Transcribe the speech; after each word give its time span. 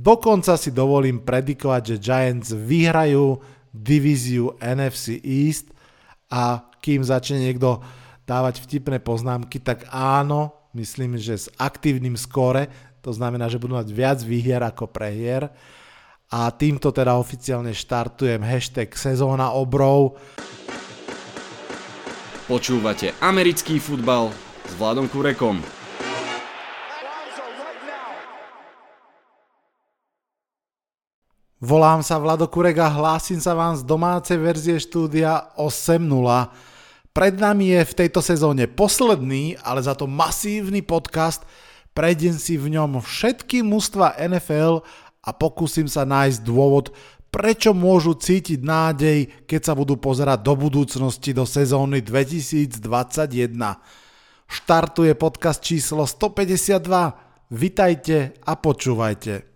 Dokonca 0.00 0.56
si 0.56 0.72
dovolím 0.72 1.20
predikovať, 1.20 1.82
že 1.84 1.96
Giants 2.00 2.56
vyhrajú 2.56 3.36
divíziu 3.68 4.56
NFC 4.56 5.20
East 5.20 5.76
a 6.32 6.64
kým 6.80 7.04
začne 7.04 7.44
niekto 7.44 7.84
dávať 8.24 8.64
vtipné 8.64 8.96
poznámky, 9.04 9.60
tak 9.60 9.84
áno, 9.92 10.56
myslím, 10.72 11.20
že 11.20 11.36
s 11.36 11.46
aktívnym 11.60 12.16
skóre, 12.16 12.72
to 13.04 13.12
znamená, 13.12 13.52
že 13.52 13.60
budú 13.60 13.76
mať 13.76 13.92
viac 13.92 14.18
výhier 14.24 14.64
ako 14.64 14.88
prehier. 14.88 15.52
A 16.30 16.48
týmto 16.54 16.94
teda 16.94 17.18
oficiálne 17.18 17.74
štartujem 17.74 18.40
hashtag 18.40 18.94
sezóna 18.94 19.52
obrov. 19.52 20.16
Počúvate 22.46 23.12
americký 23.20 23.82
futbal 23.82 24.30
s 24.64 24.72
Vladom 24.78 25.10
Kurekom. 25.10 25.79
Volám 31.60 32.00
sa 32.00 32.16
Vlado 32.16 32.48
Kurek 32.48 32.80
a 32.80 32.88
hlásim 32.88 33.36
sa 33.36 33.52
vám 33.52 33.76
z 33.76 33.84
domácej 33.84 34.40
verzie 34.40 34.80
štúdia 34.80 35.52
8.0. 35.60 36.08
Pred 37.12 37.34
nami 37.36 37.76
je 37.76 37.84
v 37.84 37.96
tejto 38.00 38.24
sezóne 38.24 38.64
posledný, 38.64 39.60
ale 39.60 39.84
za 39.84 39.92
to 39.92 40.08
masívny 40.08 40.80
podcast. 40.80 41.44
Prejdem 41.92 42.32
si 42.40 42.56
v 42.56 42.80
ňom 42.80 43.04
všetky 43.04 43.60
mužstva 43.60 44.16
NFL 44.16 44.80
a 45.20 45.30
pokúsim 45.36 45.84
sa 45.84 46.08
nájsť 46.08 46.40
dôvod, 46.40 46.96
prečo 47.28 47.76
môžu 47.76 48.16
cítiť 48.16 48.64
nádej, 48.64 49.28
keď 49.44 49.60
sa 49.60 49.76
budú 49.76 50.00
pozerať 50.00 50.40
do 50.40 50.56
budúcnosti 50.56 51.36
do 51.36 51.44
sezóny 51.44 52.00
2021. 52.00 52.80
Štartuje 54.48 55.12
podcast 55.12 55.60
číslo 55.60 56.08
152. 56.08 57.52
Vitajte 57.52 58.32
a 58.48 58.56
počúvajte. 58.56 59.49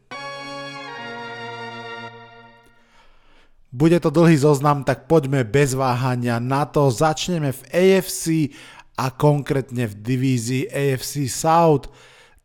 Bude 3.74 3.98
to 3.98 4.14
dlhý 4.14 4.38
zoznam, 4.38 4.86
tak 4.86 5.10
poďme 5.10 5.42
bez 5.42 5.74
váhania 5.74 6.38
na 6.38 6.62
to. 6.62 6.94
Začneme 6.94 7.50
v 7.50 7.62
AFC 7.74 8.54
a 8.94 9.10
konkrétne 9.10 9.90
v 9.90 9.94
divízii 9.98 10.70
AFC 10.70 11.26
South. 11.26 11.90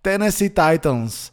Tennessee 0.02 0.50
Titans. 0.50 1.30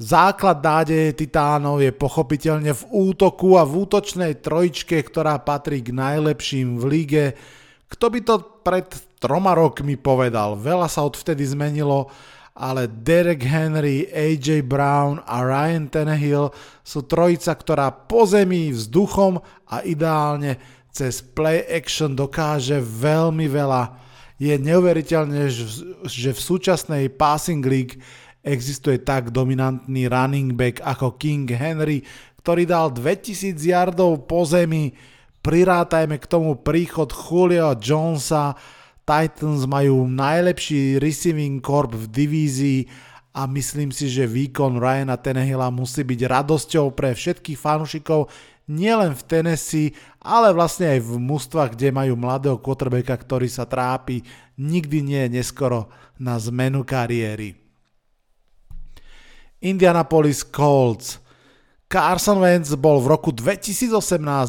Základ 0.00 0.64
nádeje 0.64 1.12
Titánov 1.12 1.84
je 1.84 1.92
pochopiteľne 1.92 2.72
v 2.72 2.82
útoku 2.88 3.60
a 3.60 3.68
v 3.68 3.84
útočnej 3.84 4.40
trojčke, 4.40 4.96
ktorá 5.04 5.36
patrí 5.44 5.84
k 5.84 5.92
najlepším 5.92 6.80
v 6.80 6.84
lige. 6.88 7.24
Kto 7.92 8.08
by 8.08 8.20
to 8.24 8.34
pred 8.64 8.88
troma 9.20 9.52
rokmi 9.52 10.00
povedal? 10.00 10.56
Veľa 10.56 10.88
sa 10.88 11.04
odvtedy 11.04 11.44
zmenilo 11.44 12.08
ale 12.52 12.84
Derek 12.88 13.40
Henry, 13.48 14.04
AJ 14.12 14.68
Brown 14.68 15.24
a 15.24 15.40
Ryan 15.40 15.88
Tannehill 15.88 16.52
sú 16.84 17.08
trojica, 17.08 17.56
ktorá 17.56 17.88
po 17.88 18.28
zemi, 18.28 18.68
vzduchom 18.68 19.40
a 19.72 19.80
ideálne 19.88 20.60
cez 20.92 21.24
play 21.24 21.64
action 21.64 22.12
dokáže 22.12 22.76
veľmi 22.84 23.48
veľa. 23.48 23.96
Je 24.36 24.52
neuveriteľné, 24.52 25.48
že 26.04 26.30
v 26.34 26.40
súčasnej 26.40 27.08
passing 27.08 27.64
league 27.64 27.96
existuje 28.44 29.00
tak 29.00 29.32
dominantný 29.32 30.10
running 30.10 30.52
back 30.52 30.82
ako 30.84 31.16
King 31.16 31.48
Henry, 31.48 32.04
ktorý 32.42 32.68
dal 32.68 32.92
2000 32.92 33.56
yardov 33.56 34.28
po 34.28 34.44
zemi. 34.44 34.92
Prirátajme 35.40 36.20
k 36.20 36.26
tomu 36.26 36.58
príchod 36.60 37.08
Julio 37.08 37.72
Jonesa, 37.78 38.54
Titans 39.02 39.66
majú 39.66 40.06
najlepší 40.06 41.02
receiving 41.02 41.58
corp 41.58 41.94
v 41.94 42.06
divízii 42.06 42.80
a 43.32 43.48
myslím 43.50 43.90
si, 43.90 44.06
že 44.12 44.28
výkon 44.28 44.78
Ryana 44.78 45.18
Tenehilla 45.18 45.72
musí 45.72 46.06
byť 46.06 46.20
radosťou 46.28 46.92
pre 46.94 47.16
všetkých 47.16 47.58
fanúšikov 47.58 48.30
nielen 48.70 49.16
v 49.18 49.22
Tennessee, 49.26 49.90
ale 50.22 50.54
vlastne 50.54 50.94
aj 50.94 51.00
v 51.02 51.12
mústvach, 51.18 51.74
kde 51.74 51.90
majú 51.90 52.14
mladého 52.14 52.60
quarterbacka, 52.62 53.18
ktorý 53.18 53.50
sa 53.50 53.66
trápi. 53.66 54.22
Nikdy 54.54 54.98
nie 55.02 55.20
je 55.26 55.42
neskoro 55.42 55.90
na 56.20 56.38
zmenu 56.38 56.86
kariéry. 56.86 57.58
Indianapolis 59.62 60.46
Colts 60.46 61.22
Carson 61.92 62.40
Wentz 62.40 62.72
bol 62.72 63.04
v 63.04 63.12
roku 63.12 63.36
2018 63.36 63.92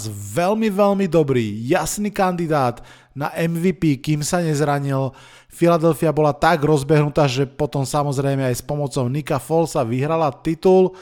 veľmi, 0.07 0.71
veľmi 0.71 1.11
dobrý, 1.11 1.43
jasný 1.67 2.07
kandidát 2.07 2.79
na 3.13 3.29
MVP, 3.33 4.01
kým 4.01 4.25
sa 4.25 4.41
nezranil. 4.41 5.13
Philadelphia 5.49 6.09
bola 6.09 6.33
tak 6.33 6.65
rozbehnutá, 6.65 7.29
že 7.29 7.45
potom 7.45 7.85
samozrejme 7.85 8.45
aj 8.49 8.55
s 8.59 8.63
pomocou 8.65 9.05
Nika 9.09 9.37
Folsa 9.37 9.85
vyhrala 9.85 10.33
titul. 10.41 10.97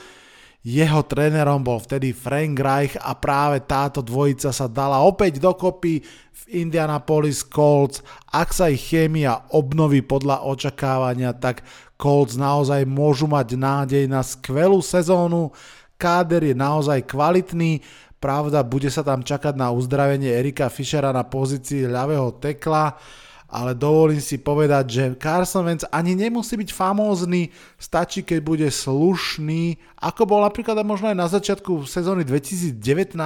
Jeho 0.61 1.01
trénerom 1.01 1.66
bol 1.66 1.81
vtedy 1.81 2.13
Frank 2.13 2.53
Reich 2.61 2.94
a 3.01 3.17
práve 3.17 3.66
táto 3.66 4.05
dvojica 4.05 4.53
sa 4.53 4.69
dala 4.69 5.01
opäť 5.01 5.41
dokopy 5.41 6.05
v 6.05 6.44
Indianapolis 6.53 7.41
Colts. 7.41 8.05
Ak 8.29 8.53
sa 8.53 8.69
ich 8.69 8.93
chémia 8.93 9.49
obnoví 9.49 10.05
podľa 10.05 10.45
očakávania, 10.45 11.33
tak 11.33 11.66
Colts 11.97 12.38
naozaj 12.38 12.85
môžu 12.85 13.25
mať 13.25 13.57
nádej 13.57 14.05
na 14.05 14.22
skvelú 14.22 14.85
sezónu 14.85 15.49
káder 16.01 16.41
je 16.41 16.55
naozaj 16.57 17.05
kvalitný, 17.05 17.85
pravda, 18.21 18.61
bude 18.61 18.93
sa 18.93 19.01
tam 19.01 19.25
čakať 19.25 19.57
na 19.57 19.73
uzdravenie 19.73 20.29
Erika 20.29 20.69
Fischera 20.69 21.09
na 21.09 21.25
pozícii 21.25 21.89
ľavého 21.89 22.37
tekla, 22.37 22.93
ale 23.51 23.75
dovolím 23.75 24.21
si 24.23 24.39
povedať, 24.39 24.85
že 24.87 25.03
Carson 25.19 25.67
Wentz 25.67 25.89
ani 25.91 26.15
nemusí 26.15 26.55
byť 26.55 26.71
famózny, 26.71 27.51
stačí, 27.75 28.23
keď 28.23 28.39
bude 28.39 28.67
slušný, 28.71 29.75
ako 29.99 30.23
bol 30.23 30.39
napríklad 30.45 30.79
možno 30.87 31.11
aj 31.11 31.17
na 31.17 31.27
začiatku 31.27 31.83
sezóny 31.83 32.23
2019 32.23 33.19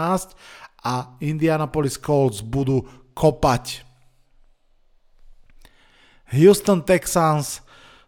a 0.82 0.94
Indianapolis 1.22 2.02
Colts 2.02 2.42
budú 2.42 2.88
kopať. 3.14 3.86
Houston 6.34 6.82
Texans, 6.82 7.62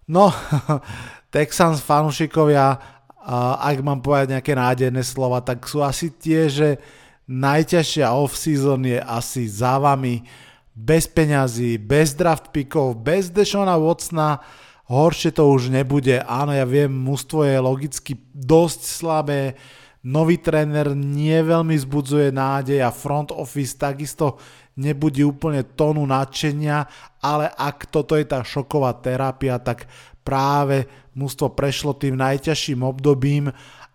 no, 0.09 0.33
Texans 1.35 1.85
fanúšikovia 1.85 2.96
a 3.27 3.59
ak 3.59 3.83
mám 3.83 3.99
povedať 3.99 4.39
nejaké 4.39 4.55
nádejné 4.55 5.03
slova, 5.03 5.43
tak 5.43 5.67
sú 5.67 5.83
asi 5.83 6.15
tie, 6.15 6.47
že 6.47 6.79
najťažšia 7.27 8.07
off-season 8.15 8.87
je 8.87 9.03
asi 9.03 9.51
za 9.51 9.75
vami, 9.75 10.23
bez 10.71 11.11
peňazí, 11.11 11.75
bez 11.75 12.15
draft 12.15 12.55
pickov, 12.55 12.95
bez 12.95 13.27
Deshona 13.27 13.75
Watsona, 13.75 14.39
horšie 14.87 15.35
to 15.35 15.43
už 15.51 15.67
nebude. 15.67 16.23
Áno, 16.23 16.55
ja 16.55 16.63
viem, 16.63 16.87
mužstvo 16.87 17.43
je 17.43 17.57
logicky 17.59 18.13
dosť 18.31 18.81
slabé, 18.87 19.59
nový 20.07 20.39
tréner 20.39 20.95
nie 20.95 21.35
veľmi 21.35 21.75
zbudzuje 21.75 22.31
nádej 22.31 22.79
a 22.79 22.95
front 22.95 23.35
office 23.35 23.75
takisto 23.75 24.39
nebudí 24.77 25.25
úplne 25.25 25.65
tónu 25.65 26.05
nadšenia, 26.07 26.85
ale 27.19 27.51
ak 27.51 27.91
toto 27.91 28.15
je 28.15 28.23
tá 28.23 28.45
šoková 28.45 28.93
terapia, 29.01 29.57
tak 29.59 29.89
práve 30.27 30.83
mužstvo 31.15 31.55
prešlo 31.55 31.95
tým 31.95 32.19
najťažším 32.19 32.83
obdobím 32.83 33.47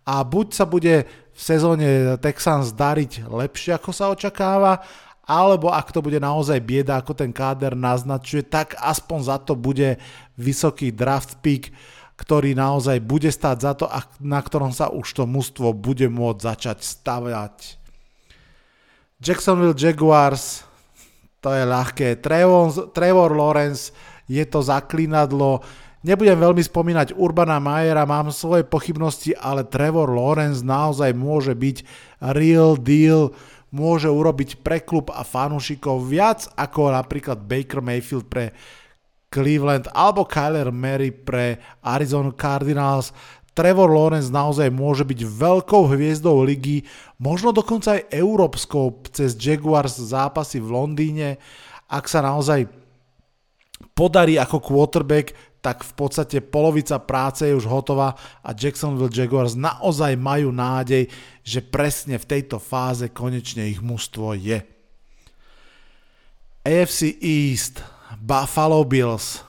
a 0.09 0.15
buď 0.25 0.47
sa 0.57 0.65
bude 0.65 1.05
v 1.33 1.41
sezóne 1.41 2.17
Texans 2.25 2.73
dariť 2.73 3.29
lepšie 3.29 3.77
ako 3.77 3.91
sa 3.93 4.09
očakáva, 4.09 4.81
alebo 5.29 5.69
ak 5.69 5.93
to 5.93 6.01
bude 6.01 6.17
naozaj 6.19 6.59
bieda, 6.65 6.99
ako 6.99 7.13
ten 7.13 7.31
káder 7.31 7.77
naznačuje, 7.77 8.43
tak 8.49 8.75
aspoň 8.81 9.19
za 9.29 9.37
to 9.45 9.53
bude 9.55 10.01
vysoký 10.41 10.91
draft 10.91 11.39
pick, 11.45 11.71
ktorý 12.19 12.57
naozaj 12.57 12.99
bude 13.05 13.31
stáť 13.31 13.57
za 13.61 13.73
to, 13.77 13.87
na 14.19 14.41
ktorom 14.43 14.75
sa 14.75 14.91
už 14.91 15.07
to 15.15 15.25
mužstvo 15.29 15.77
bude 15.77 16.09
môcť 16.11 16.41
začať 16.43 16.79
stavať. 16.83 17.79
Jacksonville 19.23 19.79
Jaguars, 19.79 20.67
to 21.39 21.55
je 21.55 21.63
ľahké. 21.63 22.19
Trevor, 22.19 22.91
Trevor 22.91 23.31
Lawrence 23.31 23.95
je 24.27 24.43
to 24.43 24.63
zaklinadlo, 24.63 25.63
Nebudem 26.03 26.35
veľmi 26.35 26.59
spomínať 26.67 27.15
Urbana 27.15 27.63
Majera, 27.63 28.03
mám 28.03 28.35
svoje 28.35 28.67
pochybnosti, 28.67 29.39
ale 29.39 29.63
Trevor 29.63 30.11
Lawrence 30.11 30.67
naozaj 30.67 31.15
môže 31.15 31.55
byť 31.55 31.87
real 32.35 32.75
deal, 32.75 33.31
môže 33.71 34.11
urobiť 34.11 34.67
pre 34.67 34.83
klub 34.83 35.15
a 35.15 35.23
fanúšikov 35.23 36.03
viac 36.03 36.51
ako 36.59 36.91
napríklad 36.91 37.47
Baker 37.47 37.79
Mayfield 37.79 38.27
pre 38.27 38.51
Cleveland 39.31 39.87
alebo 39.95 40.27
Kyler 40.27 40.75
Murray 40.75 41.15
pre 41.15 41.63
Arizona 41.87 42.35
Cardinals. 42.35 43.15
Trevor 43.55 43.87
Lawrence 43.87 44.35
naozaj 44.35 44.75
môže 44.75 45.07
byť 45.07 45.23
veľkou 45.23 45.87
hviezdou 45.87 46.43
ligy, 46.43 46.83
možno 47.23 47.55
dokonca 47.55 47.95
aj 47.95 48.11
európskou 48.11 49.07
cez 49.15 49.39
Jaguars 49.39 50.03
zápasy 50.03 50.59
v 50.59 50.73
Londýne, 50.73 51.29
ak 51.87 52.11
sa 52.11 52.27
naozaj 52.27 52.67
podarí 53.95 54.35
ako 54.41 54.59
quarterback 54.59 55.52
tak 55.63 55.87
v 55.87 55.93
podstate 55.95 56.43
polovica 56.43 56.99
práce 56.99 57.47
je 57.47 57.55
už 57.55 57.71
hotová 57.71 58.19
a 58.43 58.51
Jacksonville 58.51 59.15
Jaguars 59.15 59.55
naozaj 59.55 60.19
majú 60.19 60.51
nádej, 60.51 61.07
že 61.47 61.63
presne 61.63 62.19
v 62.19 62.29
tejto 62.29 62.59
fáze 62.59 63.07
konečne 63.15 63.71
ich 63.71 63.79
mužstvo 63.79 64.35
je. 64.35 64.59
AFC 66.67 67.15
East, 67.23 67.79
Buffalo 68.19 68.83
Bills. 68.83 69.47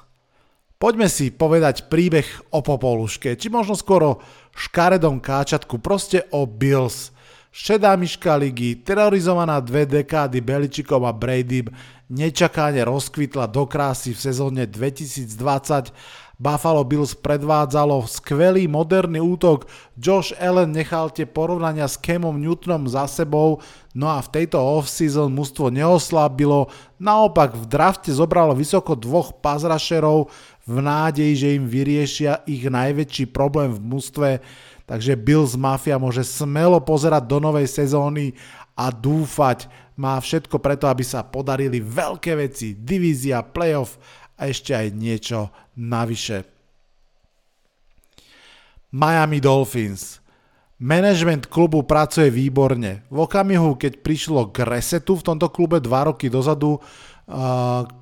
Poďme 0.77 1.09
si 1.09 1.33
povedať 1.33 1.89
príbeh 1.89 2.25
o 2.53 2.61
Popoluške, 2.61 3.33
či 3.33 3.49
možno 3.49 3.73
skoro 3.73 4.21
škaredom 4.53 5.17
káčatku, 5.17 5.81
proste 5.81 6.29
o 6.29 6.45
Bills. 6.45 7.09
Šedá 7.53 7.93
myška 7.93 8.33
ligy, 8.33 8.81
terorizovaná 8.81 9.61
dve 9.61 9.85
dekády 9.85 10.41
Beličikom 10.41 11.05
a 11.05 11.13
Brady, 11.13 11.61
nečakáne 12.09 12.81
rozkvitla 12.81 13.45
do 13.45 13.69
krásy 13.69 14.09
v 14.09 14.25
sezóne 14.25 14.65
2020 14.65 15.93
Buffalo 16.41 16.81
Bills 16.81 17.13
predvádzalo 17.13 18.09
skvelý 18.09 18.65
moderný 18.65 19.21
útok, 19.21 19.69
Josh 19.93 20.33
Allen 20.41 20.73
nechal 20.73 21.13
tie 21.13 21.29
porovnania 21.29 21.85
s 21.85 22.01
Camom 22.01 22.41
Newtonom 22.41 22.89
za 22.89 23.05
sebou, 23.05 23.61
no 23.93 24.09
a 24.09 24.17
v 24.17 24.41
tejto 24.41 24.57
off-season 24.57 25.29
mužstvo 25.29 25.69
neoslabilo, 25.69 26.73
naopak 26.97 27.53
v 27.53 27.69
drafte 27.69 28.09
zobralo 28.09 28.57
vysoko 28.57 28.97
dvoch 28.97 29.45
pazrašerov 29.45 30.33
v 30.65 30.75
nádeji, 30.81 31.33
že 31.37 31.53
im 31.53 31.69
vyriešia 31.69 32.41
ich 32.49 32.65
najväčší 32.65 33.29
problém 33.29 33.69
v 33.69 33.93
mužstve, 33.93 34.29
takže 34.87 35.19
Bills 35.19 35.55
Mafia 35.55 35.95
môže 36.01 36.23
smelo 36.23 36.79
pozerať 36.83 37.23
do 37.27 37.37
novej 37.39 37.67
sezóny 37.67 38.35
a 38.73 38.89
dúfať, 38.89 39.69
má 39.93 40.17
všetko 40.17 40.57
preto, 40.57 40.89
aby 40.89 41.05
sa 41.05 41.21
podarili 41.21 41.77
veľké 41.77 42.33
veci, 42.33 42.73
divízia, 42.73 43.45
playoff 43.45 44.01
a 44.37 44.49
ešte 44.49 44.73
aj 44.73 44.87
niečo 44.97 45.53
navyše. 45.77 46.49
Miami 48.93 49.41
Dolphins. 49.41 50.21
Management 50.83 51.47
klubu 51.47 51.85
pracuje 51.85 52.27
výborne. 52.33 53.05
V 53.07 53.17
okamihu, 53.23 53.77
keď 53.77 54.03
prišlo 54.03 54.51
k 54.51 54.67
resetu 54.67 55.15
v 55.15 55.25
tomto 55.25 55.47
klube 55.47 55.79
dva 55.79 56.11
roky 56.11 56.27
dozadu, 56.27 56.81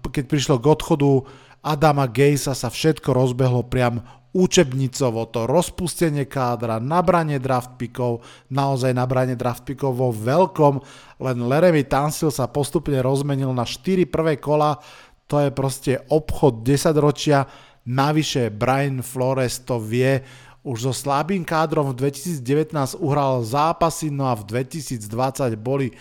keď 0.09 0.23
prišlo 0.25 0.57
k 0.57 0.65
odchodu 0.65 1.29
Adama 1.61 2.09
Gejsa, 2.09 2.57
sa 2.57 2.73
všetko 2.73 3.13
rozbehlo 3.13 3.61
priam 3.67 4.01
učebnicovo, 4.31 5.27
to 5.27 5.43
rozpustenie 5.43 6.23
kádra, 6.23 6.79
nabranie 6.79 7.35
draft 7.37 7.75
pickov, 7.75 8.23
naozaj 8.47 8.95
nabranie 8.95 9.35
draft 9.35 9.67
pickov 9.67 9.95
vo 9.95 10.09
veľkom, 10.15 10.79
len 11.19 11.37
Leremy 11.51 11.83
Tansil 11.83 12.31
sa 12.31 12.47
postupne 12.47 12.95
rozmenil 13.03 13.51
na 13.51 13.67
4 13.67 14.07
prvé 14.07 14.39
kola 14.39 14.79
to 15.31 15.39
je 15.39 15.49
proste 15.55 15.93
obchod 16.11 16.59
10 16.59 16.91
ročia, 16.99 17.47
navyše 17.87 18.51
Brian 18.51 18.99
Flores 18.99 19.63
to 19.63 19.79
vie, 19.79 20.19
už 20.67 20.91
so 20.91 20.93
slabým 20.93 21.47
kádrom 21.47 21.95
v 21.95 22.11
2019 22.11 22.99
uhral 22.99 23.39
zápasy, 23.47 24.11
no 24.11 24.27
a 24.27 24.35
v 24.35 24.43
2020 24.67 25.55
boli 25.55 25.95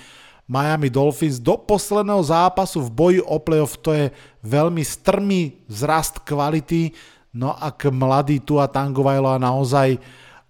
Miami 0.50 0.90
Dolphins 0.90 1.38
do 1.38 1.54
posledného 1.54 2.26
zápasu 2.26 2.82
v 2.82 2.90
boji 2.90 3.20
o 3.22 3.38
playoff, 3.38 3.78
to 3.78 3.94
je 3.94 4.10
veľmi 4.42 4.82
strmý 4.82 5.62
vzrast 5.70 6.26
kvality, 6.26 6.90
no 7.36 7.54
ak 7.54 7.90
mladý 7.90 8.42
Tua 8.42 8.66
Tangovajlo 8.66 9.38
naozaj 9.38 10.00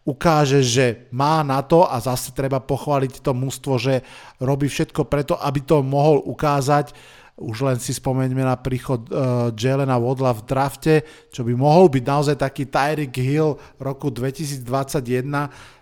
ukáže, 0.04 0.64
že 0.64 1.06
má 1.12 1.44
na 1.44 1.60
to 1.60 1.84
a 1.84 2.00
zase 2.00 2.32
treba 2.32 2.58
pochváliť 2.58 3.20
to 3.20 3.36
mústvo, 3.36 3.76
že 3.76 4.00
robí 4.40 4.66
všetko 4.66 5.04
preto, 5.06 5.36
aby 5.36 5.60
to 5.60 5.84
mohol 5.84 6.24
ukázať, 6.24 6.96
už 7.40 7.64
len 7.64 7.78
si 7.80 7.96
spomeňme 7.96 8.44
na 8.44 8.56
príchod 8.60 9.00
uh, 9.08 9.48
Jelena 9.56 9.96
Vodla 9.96 10.36
v 10.36 10.44
drafte, 10.44 10.94
čo 11.32 11.40
by 11.40 11.56
mohol 11.56 11.88
byť 11.88 12.04
naozaj 12.04 12.36
taký 12.36 12.68
Tyreek 12.68 13.16
Hill 13.16 13.56
roku 13.80 14.12
2021, 14.12 14.60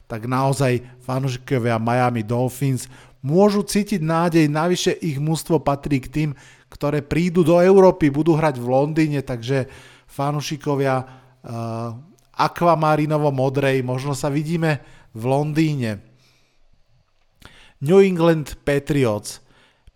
tak 0.06 0.20
naozaj 0.24 0.86
fanúšikovia 1.02 1.82
Miami 1.82 2.22
Dolphins 2.22 2.86
môžu 3.18 3.66
cítiť 3.66 3.98
nádej, 3.98 4.46
navyše 4.46 4.94
ich 5.02 5.18
mústvo 5.18 5.58
patrí 5.58 5.98
k 5.98 6.08
tým, 6.08 6.30
ktoré 6.70 7.02
prídu 7.02 7.42
do 7.42 7.58
Európy, 7.58 8.12
budú 8.12 8.38
hrať 8.38 8.62
v 8.62 8.66
Londýne, 8.70 9.20
takže 9.26 9.66
fanúšikovia 10.08 11.04
uh, 11.04 11.94
akvamarinovo-modrej, 12.34 13.84
možno 13.84 14.16
sa 14.16 14.32
vidíme 14.32 14.80
v 15.12 15.22
Londýne. 15.28 16.00
New 17.84 18.00
England 18.02 18.58
Patriots– 18.66 19.38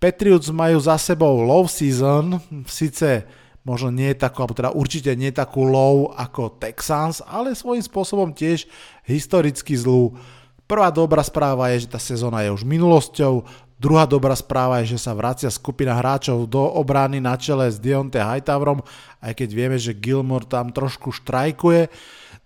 Patriots 0.03 0.51
majú 0.51 0.83
za 0.83 0.99
sebou 0.99 1.47
low 1.47 1.71
season, 1.71 2.43
síce 2.67 3.23
možno 3.63 3.95
nie 3.95 4.11
takú, 4.19 4.43
alebo 4.43 4.59
teda 4.59 4.75
určite 4.75 5.15
nie 5.15 5.31
takú 5.31 5.63
low 5.63 6.11
ako 6.11 6.59
Texans, 6.59 7.23
ale 7.23 7.55
svojím 7.55 7.87
spôsobom 7.87 8.35
tiež 8.35 8.67
historicky 9.07 9.79
zlú. 9.79 10.19
Prvá 10.67 10.91
dobrá 10.91 11.23
správa 11.23 11.71
je, 11.71 11.87
že 11.87 11.95
tá 11.95 12.03
sezóna 12.03 12.43
je 12.43 12.51
už 12.51 12.67
minulosťou, 12.67 13.47
druhá 13.83 14.07
dobrá 14.07 14.39
správa 14.39 14.79
je, 14.79 14.95
že 14.95 15.03
sa 15.03 15.19
vracia 15.19 15.51
skupina 15.51 15.99
hráčov 15.99 16.47
do 16.47 16.63
obrany 16.63 17.19
na 17.19 17.35
čele 17.35 17.67
s 17.67 17.83
Deontay 17.83 18.23
Hightowrom, 18.23 18.79
aj 19.19 19.35
keď 19.35 19.49
vieme, 19.51 19.75
že 19.83 19.99
Gilmore 19.99 20.47
tam 20.47 20.71
trošku 20.71 21.11
štrajkuje. 21.11 21.91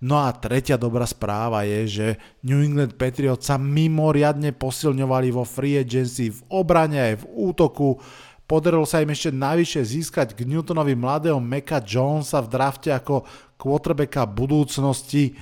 No 0.00 0.24
a 0.24 0.32
tretia 0.32 0.80
dobrá 0.80 1.04
správa 1.04 1.68
je, 1.68 1.80
že 1.88 2.06
New 2.44 2.64
England 2.64 2.96
Patriots 2.96 3.48
sa 3.48 3.60
mimoriadne 3.60 4.56
posilňovali 4.56 5.28
vo 5.32 5.44
free 5.44 5.76
agency 5.76 6.32
v 6.32 6.40
obrane 6.48 6.96
aj 7.12 7.14
v 7.20 7.24
útoku. 7.32 8.00
Podarilo 8.44 8.84
sa 8.88 9.00
im 9.04 9.12
ešte 9.12 9.32
najvyššie 9.32 9.82
získať 9.82 10.28
k 10.36 10.44
Newtonovi 10.48 10.94
mladého 10.96 11.40
Meka 11.40 11.80
Jonesa 11.80 12.44
v 12.44 12.52
drafte 12.52 12.92
ako 12.92 13.24
quarterbacka 13.56 14.28
budúcnosti. 14.28 15.36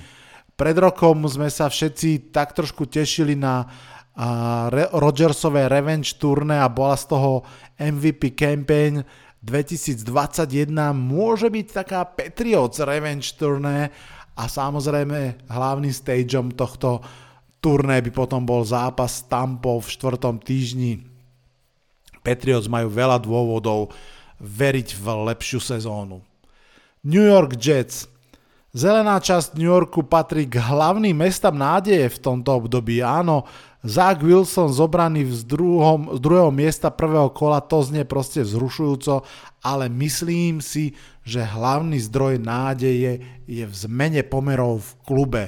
Pred 0.55 0.75
rokom 0.79 1.27
sme 1.27 1.51
sa 1.51 1.67
všetci 1.67 2.31
tak 2.31 2.55
trošku 2.55 2.87
tešili 2.87 3.35
na 3.35 3.67
a 4.15 4.29
Rodgersové 4.95 5.67
revenge 5.67 6.15
turné 6.15 6.55
a 6.59 6.71
bola 6.71 6.95
z 6.95 7.11
toho 7.11 7.43
MVP 7.75 8.31
campaign 8.31 9.03
2021 9.45 10.71
môže 10.95 11.51
byť 11.51 11.67
taká 11.69 12.01
Patriots 12.07 12.81
revenge 12.81 13.37
turné 13.37 13.93
a 14.33 14.43
samozrejme 14.49 15.47
hlavným 15.51 15.93
stageom 15.93 16.55
tohto 16.57 17.05
turné 17.61 18.01
by 18.01 18.11
potom 18.11 18.41
bol 18.41 18.65
zápas 18.65 19.21
s 19.21 19.25
Tampou 19.29 19.77
v 19.77 19.91
štvrtom 19.93 20.41
týždni. 20.41 21.05
Patriots 22.25 22.65
majú 22.65 22.89
veľa 22.89 23.21
dôvodov 23.21 23.93
veriť 24.41 24.97
v 24.97 25.05
lepšiu 25.29 25.61
sezónu. 25.61 26.25
New 27.05 27.21
York 27.21 27.53
Jets. 27.61 28.09
Zelená 28.75 29.23
časť 29.23 29.55
New 29.55 29.71
Yorku 29.71 30.03
patrí 30.03 30.43
k 30.51 30.59
hlavným 30.59 31.15
mestám 31.15 31.55
nádeje 31.55 32.11
v 32.11 32.19
tomto 32.19 32.59
období. 32.59 32.99
Áno, 32.99 33.47
Zach 33.85 34.19
Wilson 34.25 34.73
zobraný 34.73 35.29
z, 35.29 35.45
druhom, 35.45 36.17
z 36.17 36.19
druhého 36.19 36.49
miesta 36.49 36.89
prvého 36.89 37.29
kola, 37.29 37.61
to 37.61 37.85
znie 37.85 38.01
proste 38.01 38.41
vzrušujúco, 38.41 39.21
ale 39.61 39.85
myslím 39.93 40.57
si, 40.59 40.97
že 41.21 41.45
hlavný 41.45 42.01
zdroj 42.01 42.41
nádeje 42.41 43.21
je 43.45 43.63
v 43.65 43.75
zmene 43.77 44.25
pomerov 44.25 44.81
v 44.81 44.91
klube. 45.05 45.43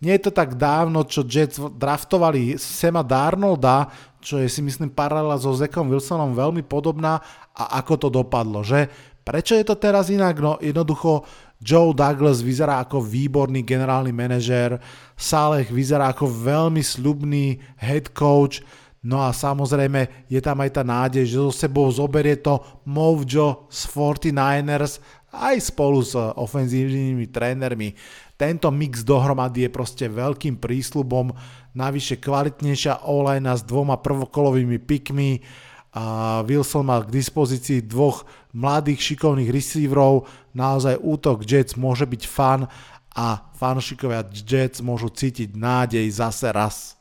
Nie 0.00 0.16
je 0.16 0.28
to 0.28 0.32
tak 0.32 0.56
dávno, 0.56 1.04
čo 1.04 1.24
Jets 1.28 1.60
draftovali 1.60 2.56
Sema 2.56 3.04
Darnolda, 3.04 3.88
čo 4.20 4.40
je 4.40 4.48
si 4.48 4.60
myslím 4.60 4.92
paralela 4.92 5.40
so 5.40 5.52
Zekom 5.52 5.88
Wilsonom 5.88 6.36
veľmi 6.36 6.64
podobná 6.64 7.20
a 7.56 7.80
ako 7.80 7.94
to 7.96 8.08
dopadlo, 8.08 8.60
že? 8.64 8.88
Prečo 9.20 9.52
je 9.56 9.64
to 9.68 9.76
teraz 9.76 10.08
inak? 10.08 10.40
No 10.40 10.56
jednoducho 10.60 11.28
Joe 11.60 11.92
Douglas 11.92 12.40
vyzerá 12.40 12.80
ako 12.80 13.04
výborný 13.04 13.60
generálny 13.60 14.16
manažér, 14.16 14.80
Saleh 15.12 15.68
vyzerá 15.68 16.08
ako 16.08 16.24
veľmi 16.24 16.80
slubný 16.80 17.60
head 17.76 18.16
coach, 18.16 18.64
no 19.04 19.20
a 19.20 19.28
samozrejme 19.36 20.28
je 20.32 20.40
tam 20.40 20.56
aj 20.64 20.70
tá 20.72 20.82
nádej, 20.82 21.28
že 21.28 21.36
so 21.36 21.52
sebou 21.52 21.84
zoberie 21.92 22.40
to 22.40 22.64
Mojo 22.88 23.68
z 23.68 23.80
49ers 23.92 25.04
aj 25.30 25.56
spolu 25.62 26.00
s 26.02 26.16
ofenzívnymi 26.16 27.28
trénermi. 27.28 27.94
Tento 28.40 28.72
mix 28.72 29.04
dohromady 29.04 29.68
je 29.68 29.70
proste 29.70 30.08
veľkým 30.08 30.56
prísľubom, 30.56 31.28
navyše 31.76 32.16
kvalitnejšia 32.18 33.04
online 33.04 33.52
s 33.52 33.62
dvoma 33.62 34.00
prvokolovými 34.00 34.80
pikmi, 34.80 35.44
a 35.90 36.40
Wilson 36.46 36.86
mal 36.86 37.02
k 37.02 37.14
dispozícii 37.14 37.82
dvoch 37.82 38.22
mladých 38.54 39.02
šikovných 39.02 39.50
receiverov, 39.50 40.30
naozaj 40.54 41.02
útok 41.02 41.42
Jets 41.42 41.74
môže 41.74 42.06
byť 42.06 42.22
fan 42.30 42.70
a 43.10 43.26
fanšikovia 43.58 44.22
Jets 44.30 44.78
môžu 44.78 45.10
cítiť 45.10 45.58
nádej 45.58 46.06
zase 46.14 46.46
raz. 46.54 46.94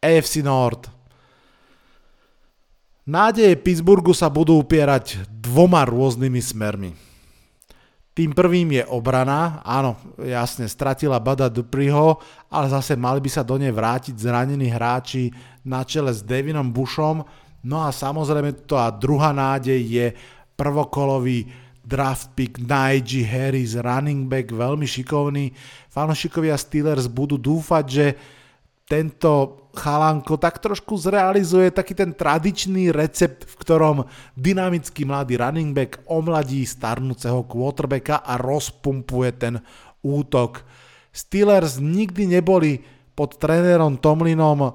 AFC 0.00 0.40
North 0.40 0.88
Nádeje 3.02 3.58
Pittsburghu 3.58 4.14
sa 4.14 4.30
budú 4.30 4.62
upierať 4.62 5.26
dvoma 5.26 5.82
rôznymi 5.82 6.38
smermi. 6.38 7.11
Tým 8.12 8.36
prvým 8.36 8.76
je 8.76 8.84
obrana, 8.92 9.64
áno, 9.64 9.96
jasne, 10.20 10.68
stratila 10.68 11.16
Bada 11.16 11.48
Dupriho, 11.48 12.20
ale 12.52 12.68
zase 12.68 12.92
mali 12.92 13.24
by 13.24 13.30
sa 13.32 13.40
do 13.40 13.56
nej 13.56 13.72
vrátiť 13.72 14.12
zranení 14.12 14.68
hráči 14.68 15.32
na 15.64 15.80
čele 15.80 16.12
s 16.12 16.20
Devinom 16.20 16.68
Bushom. 16.68 17.24
No 17.64 17.80
a 17.80 17.88
samozrejme 17.88 18.68
a 18.68 18.92
druhá 18.92 19.32
nádej 19.32 19.80
je 19.80 20.06
prvokolový 20.52 21.48
draft 21.80 22.36
pick 22.36 22.60
Najee 22.60 23.24
Harris, 23.24 23.80
running 23.80 24.28
back, 24.28 24.52
veľmi 24.52 24.84
šikovný. 24.84 25.48
Fanošikovia 25.88 26.60
Steelers 26.60 27.08
budú 27.08 27.40
dúfať, 27.40 27.84
že 27.88 28.06
tento 28.84 29.61
chalanko 29.72 30.36
tak 30.36 30.60
trošku 30.60 30.96
zrealizuje 31.00 31.72
taký 31.72 31.96
ten 31.96 32.12
tradičný 32.12 32.92
recept, 32.92 33.48
v 33.48 33.54
ktorom 33.56 33.96
dynamický 34.36 35.08
mladý 35.08 35.40
running 35.40 35.72
back 35.72 36.04
omladí 36.06 36.64
starnúceho 36.68 37.48
quarterbacka 37.48 38.20
a 38.20 38.36
rozpumpuje 38.36 39.30
ten 39.36 39.54
útok. 40.04 40.64
Steelers 41.12 41.80
nikdy 41.80 42.40
neboli 42.40 42.80
pod 43.12 43.36
trénerom 43.36 44.00
Tomlinom, 44.00 44.60
uh, 44.64 44.72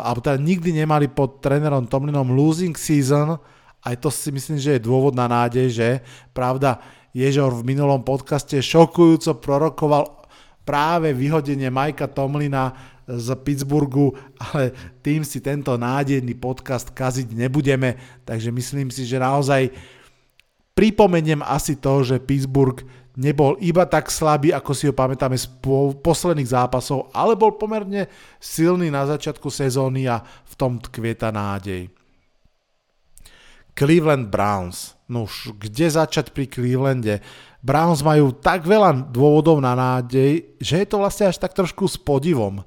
alebo 0.00 0.24
teda 0.24 0.40
nikdy 0.40 0.72
nemali 0.72 1.12
pod 1.12 1.44
trénerom 1.44 1.84
Tomlinom 1.84 2.32
losing 2.32 2.72
season, 2.72 3.36
aj 3.84 4.00
to 4.00 4.08
si 4.08 4.32
myslím, 4.32 4.56
že 4.56 4.80
je 4.80 4.86
dôvod 4.88 5.12
na 5.12 5.28
nádej, 5.28 5.68
že 5.68 5.88
pravda, 6.32 6.80
Ježor 7.12 7.52
v 7.52 7.76
minulom 7.76 8.00
podcaste 8.00 8.56
šokujúco 8.58 9.38
prorokoval 9.38 10.24
práve 10.64 11.12
vyhodenie 11.12 11.68
Majka 11.68 12.08
Tomlina 12.08 12.93
z 13.04 13.28
Pittsburghu, 13.44 14.16
ale 14.40 14.72
tým 15.04 15.24
si 15.24 15.40
tento 15.44 15.76
nádejný 15.76 16.34
podcast 16.36 16.90
kaziť 16.90 17.36
nebudeme, 17.36 17.96
takže 18.24 18.48
myslím 18.48 18.88
si, 18.88 19.04
že 19.04 19.20
naozaj 19.20 19.68
pripomeniem 20.74 21.40
asi 21.44 21.78
to, 21.78 22.02
že 22.02 22.18
Pittsburgh 22.20 22.82
nebol 23.14 23.54
iba 23.62 23.86
tak 23.86 24.10
slabý, 24.10 24.50
ako 24.50 24.70
si 24.74 24.90
ho 24.90 24.94
pamätáme 24.94 25.38
z 25.38 25.46
po- 25.62 25.94
posledných 25.94 26.50
zápasov, 26.50 27.14
ale 27.14 27.38
bol 27.38 27.54
pomerne 27.54 28.10
silný 28.42 28.90
na 28.90 29.06
začiatku 29.06 29.46
sezóny 29.48 30.10
a 30.10 30.20
v 30.22 30.54
tom 30.58 30.82
tkvieta 30.82 31.30
nádej. 31.30 31.88
Cleveland 33.74 34.30
Browns. 34.30 34.94
No 35.04 35.28
už 35.28 35.52
kde 35.60 35.92
začať 35.92 36.32
pri 36.32 36.48
Clevelande? 36.48 37.20
Browns 37.60 38.00
majú 38.00 38.32
tak 38.32 38.64
veľa 38.64 39.12
dôvodov 39.12 39.60
na 39.60 39.76
nádej, 39.76 40.56
že 40.60 40.80
je 40.80 40.86
to 40.88 41.00
vlastne 41.00 41.28
až 41.28 41.40
tak 41.40 41.52
trošku 41.52 41.88
s 41.88 41.96
podivom. 42.00 42.64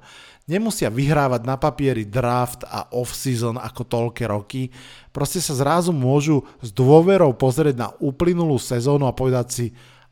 Nemusia 0.48 0.88
vyhrávať 0.88 1.44
na 1.44 1.60
papieri 1.60 2.08
draft 2.08 2.64
a 2.64 2.88
off-season 2.94 3.60
ako 3.60 3.82
toľké 3.84 4.24
roky. 4.30 4.72
Proste 5.12 5.44
sa 5.44 5.52
zrazu 5.52 5.92
môžu 5.92 6.40
s 6.64 6.72
dôverou 6.72 7.36
pozrieť 7.36 7.76
na 7.76 7.88
uplynulú 8.00 8.56
sezónu 8.56 9.04
a 9.04 9.12
povedať 9.12 9.46
si, 9.52 9.66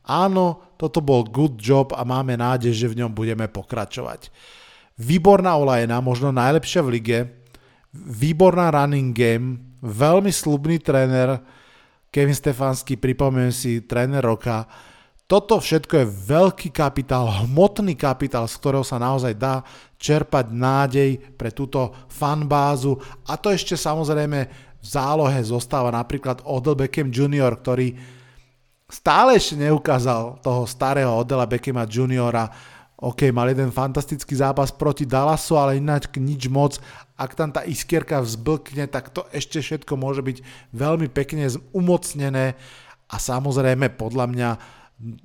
áno, 0.04 0.76
toto 0.76 1.00
bol 1.00 1.24
good 1.24 1.56
job 1.56 1.96
a 1.96 2.04
máme 2.04 2.36
nádej, 2.36 2.76
že 2.76 2.90
v 2.92 3.00
ňom 3.00 3.16
budeme 3.16 3.48
pokračovať. 3.48 4.28
Výborná 5.00 5.56
olajena, 5.56 6.04
možno 6.04 6.36
najlepšia 6.36 6.84
v 6.84 6.92
lige, 6.92 7.18
výborná 7.96 8.68
running 8.68 9.16
game, 9.16 9.78
veľmi 9.80 10.28
slubný 10.28 10.76
tréner, 10.76 11.40
Kevin 12.10 12.36
Stefanský, 12.36 12.96
pripomeniem 12.96 13.52
si, 13.52 13.84
tréner 13.84 14.24
roka, 14.24 14.64
toto 15.26 15.58
všetko 15.58 15.94
je 15.98 16.06
veľký 16.06 16.68
kapitál, 16.70 17.26
hmotný 17.26 17.98
kapitál, 17.98 18.46
z 18.46 18.54
ktorého 18.62 18.86
sa 18.86 19.02
naozaj 19.02 19.34
dá 19.34 19.66
čerpať 19.98 20.54
nádej 20.54 21.18
pre 21.34 21.50
túto 21.50 21.90
fanbázu 22.06 22.94
a 23.26 23.34
to 23.34 23.50
ešte 23.50 23.74
samozrejme 23.74 24.38
v 24.78 24.86
zálohe 24.86 25.42
zostáva 25.42 25.90
napríklad 25.90 26.46
Odell 26.46 26.78
Beckham 26.78 27.10
Jr., 27.10 27.58
ktorý 27.58 27.98
stále 28.86 29.34
ešte 29.34 29.58
neukázal 29.58 30.38
toho 30.38 30.62
starého 30.62 31.10
Odela 31.10 31.50
Beckhama 31.50 31.90
Jr. 31.90 32.46
OK, 32.96 33.28
mal 33.28 33.52
jeden 33.52 33.68
fantastický 33.68 34.32
zápas 34.40 34.72
proti 34.72 35.04
Dallasu, 35.04 35.60
ale 35.60 35.76
ináč 35.76 36.08
nič 36.16 36.48
moc. 36.48 36.80
Ak 37.20 37.36
tam 37.36 37.52
tá 37.52 37.60
iskierka 37.60 38.24
vzblkne, 38.24 38.88
tak 38.88 39.12
to 39.12 39.28
ešte 39.36 39.60
všetko 39.60 40.00
môže 40.00 40.24
byť 40.24 40.40
veľmi 40.72 41.12
pekne 41.12 41.44
umocnené 41.76 42.56
a 43.12 43.16
samozrejme 43.20 43.92
podľa 44.00 44.26
mňa 44.32 44.50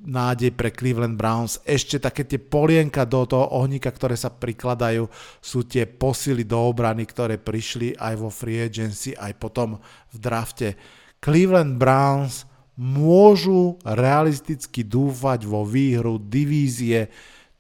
nádej 0.04 0.52
pre 0.52 0.76
Cleveland 0.76 1.16
Browns. 1.16 1.64
Ešte 1.64 1.96
také 2.04 2.28
tie 2.28 2.44
polienka 2.44 3.08
do 3.08 3.24
toho 3.24 3.48
ohníka, 3.56 3.88
ktoré 3.88 4.20
sa 4.20 4.28
prikladajú, 4.28 5.08
sú 5.40 5.64
tie 5.64 5.88
posily 5.88 6.44
do 6.44 6.60
obrany, 6.60 7.08
ktoré 7.08 7.40
prišli 7.40 7.96
aj 7.96 8.14
vo 8.20 8.28
free 8.28 8.68
agency, 8.68 9.16
aj 9.16 9.32
potom 9.40 9.80
v 10.12 10.18
drafte. 10.20 10.76
Cleveland 11.24 11.80
Browns 11.80 12.44
môžu 12.76 13.80
realisticky 13.88 14.84
dúfať 14.84 15.48
vo 15.48 15.64
výhru 15.64 16.20
divízie, 16.20 17.08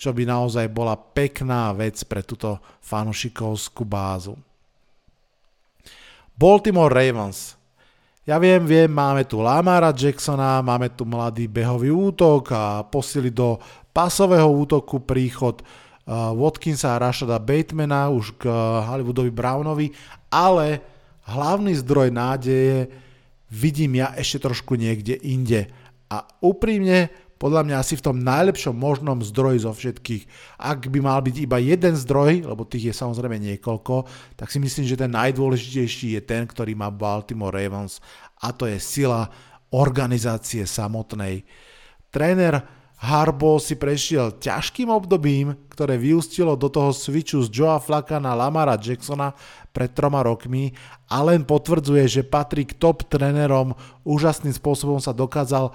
čo 0.01 0.09
by 0.09 0.25
naozaj 0.25 0.65
bola 0.73 0.97
pekná 0.97 1.69
vec 1.77 2.01
pre 2.09 2.25
túto 2.25 2.57
fanušikovskú 2.81 3.85
bázu. 3.85 4.33
Baltimore 6.33 6.89
Ravens 6.89 7.61
ja 8.21 8.37
viem, 8.37 8.61
viem, 8.69 8.85
máme 8.85 9.25
tu 9.25 9.41
Lamara 9.41 9.89
Jacksona, 9.89 10.61
máme 10.61 10.93
tu 10.93 11.09
mladý 11.09 11.49
behový 11.49 11.89
útok 11.89 12.53
a 12.53 12.85
posili 12.85 13.33
do 13.33 13.57
pasového 13.89 14.45
útoku 14.45 15.01
príchod 15.01 15.57
uh, 15.61 16.29
Watkinsa 16.29 16.93
a 16.93 17.01
Rashada 17.01 17.41
Batemana 17.41 18.13
už 18.13 18.37
k 18.37 18.45
uh, 18.45 18.85
Hollywoodovi 18.85 19.33
Brownovi, 19.33 19.89
ale 20.29 20.85
hlavný 21.33 21.73
zdroj 21.81 22.13
nádeje 22.13 22.93
vidím 23.49 23.97
ja 23.97 24.13
ešte 24.13 24.45
trošku 24.45 24.77
niekde 24.77 25.17
inde. 25.25 25.65
A 26.13 26.21
úprimne 26.45 27.09
podľa 27.41 27.65
mňa 27.65 27.75
asi 27.81 27.97
v 27.97 28.05
tom 28.05 28.21
najlepšom 28.21 28.77
možnom 28.77 29.17
zdroji 29.25 29.65
zo 29.65 29.73
všetkých. 29.73 30.29
Ak 30.61 30.85
by 30.85 30.99
mal 31.01 31.25
byť 31.25 31.35
iba 31.41 31.57
jeden 31.57 31.97
zdroj, 31.97 32.45
lebo 32.45 32.69
tých 32.69 32.93
je 32.93 33.01
samozrejme 33.01 33.41
niekoľko, 33.41 34.05
tak 34.37 34.53
si 34.53 34.61
myslím, 34.61 34.85
že 34.85 35.01
ten 35.01 35.09
najdôležitejší 35.09 36.13
je 36.13 36.21
ten, 36.21 36.45
ktorý 36.45 36.77
má 36.77 36.93
Baltimore 36.93 37.57
Ravens 37.57 37.97
a 38.45 38.53
to 38.53 38.69
je 38.69 38.77
sila 38.77 39.25
organizácie 39.73 40.69
samotnej. 40.69 41.41
Tréner 42.13 42.61
Harbo 43.01 43.57
si 43.57 43.73
prešiel 43.73 44.37
ťažkým 44.37 44.93
obdobím, 44.93 45.57
ktoré 45.73 45.97
vyústilo 45.97 46.53
do 46.53 46.69
toho 46.69 46.93
switchu 46.93 47.41
z 47.41 47.49
Joa 47.49 47.81
Flaka 47.81 48.21
na 48.21 48.37
Lamara 48.37 48.77
Jacksona 48.77 49.33
pred 49.73 49.89
troma 49.97 50.21
rokmi 50.21 50.77
a 51.09 51.25
len 51.25 51.41
potvrdzuje, 51.41 52.05
že 52.05 52.21
patrí 52.21 52.69
k 52.69 52.77
top 52.77 53.09
trénerom, 53.09 53.73
úžasným 54.05 54.53
spôsobom 54.53 55.01
sa 55.01 55.17
dokázal 55.17 55.73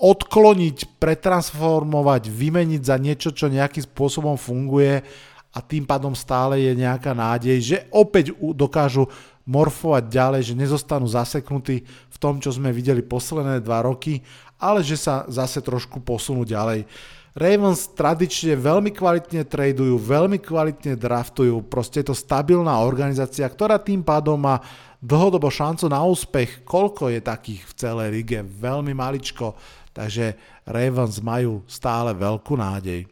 odkloniť, 0.00 0.96
pretransformovať, 0.96 2.32
vymeniť 2.32 2.82
za 2.82 2.96
niečo, 2.96 3.36
čo 3.36 3.52
nejakým 3.52 3.84
spôsobom 3.84 4.40
funguje 4.40 5.04
a 5.52 5.58
tým 5.60 5.84
pádom 5.84 6.16
stále 6.16 6.64
je 6.64 6.72
nejaká 6.72 7.12
nádej, 7.12 7.58
že 7.60 7.76
opäť 7.92 8.32
dokážu 8.56 9.04
morfovať 9.44 10.04
ďalej, 10.08 10.42
že 10.52 10.54
nezostanú 10.56 11.04
zaseknutí 11.04 11.84
v 11.84 12.16
tom, 12.16 12.40
čo 12.40 12.48
sme 12.48 12.72
videli 12.72 13.04
posledné 13.04 13.60
dva 13.60 13.84
roky, 13.84 14.24
ale 14.56 14.80
že 14.80 14.96
sa 14.96 15.28
zase 15.28 15.60
trošku 15.60 16.00
posunú 16.00 16.48
ďalej. 16.48 16.88
Ravens 17.30 17.86
tradične 17.94 18.58
veľmi 18.58 18.90
kvalitne 18.90 19.46
tradujú, 19.46 20.00
veľmi 20.00 20.42
kvalitne 20.42 20.98
draftujú, 20.98 21.62
proste 21.70 22.02
je 22.02 22.10
to 22.10 22.16
stabilná 22.16 22.74
organizácia, 22.82 23.46
ktorá 23.46 23.78
tým 23.78 24.02
pádom 24.02 24.34
má 24.34 24.58
dlhodobo 24.98 25.46
šancu 25.48 25.86
na 25.86 26.02
úspech. 26.02 26.66
Koľko 26.66 27.08
je 27.08 27.20
takých 27.22 27.62
v 27.64 27.72
celej 27.78 28.08
lige? 28.12 28.38
Veľmi 28.42 28.92
maličko 28.92 29.54
takže 30.00 30.32
Ravens 30.64 31.20
majú 31.20 31.60
stále 31.68 32.16
veľkú 32.16 32.56
nádej. 32.56 33.04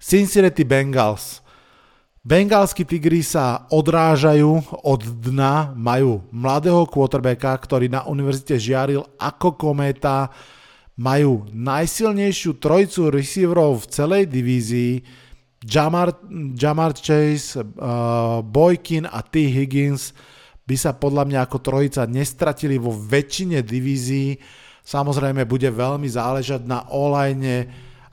Cincinnati 0.00 0.64
Bengals. 0.64 1.44
Bengalskí 2.24 2.88
tigri 2.88 3.20
sa 3.20 3.68
odrážajú 3.68 4.80
od 4.80 5.00
dna, 5.20 5.76
majú 5.76 6.24
mladého 6.32 6.88
quarterbacka, 6.88 7.52
ktorý 7.60 7.92
na 7.92 8.08
univerzite 8.08 8.56
žiaril 8.56 9.04
ako 9.20 9.56
kométa, 9.56 10.32
majú 10.96 11.44
najsilnejšiu 11.52 12.56
trojcu 12.56 13.12
receiverov 13.12 13.84
v 13.84 13.86
celej 13.92 14.24
divízii, 14.32 15.04
Jamar, 15.60 16.16
Jamar 16.56 16.96
Chase, 16.96 17.60
uh, 17.60 18.40
Boykin 18.40 19.04
a 19.04 19.20
T. 19.20 19.44
Higgins 19.44 20.16
by 20.64 20.76
sa 20.76 20.96
podľa 20.96 21.28
mňa 21.28 21.40
ako 21.44 21.58
trojica 21.60 22.08
nestratili 22.08 22.80
vo 22.80 22.96
väčšine 22.96 23.60
divízií. 23.60 24.40
Samozrejme 24.84 25.46
bude 25.46 25.68
veľmi 25.70 26.08
záležať 26.08 26.66
na 26.66 26.86
olajne 26.90 27.68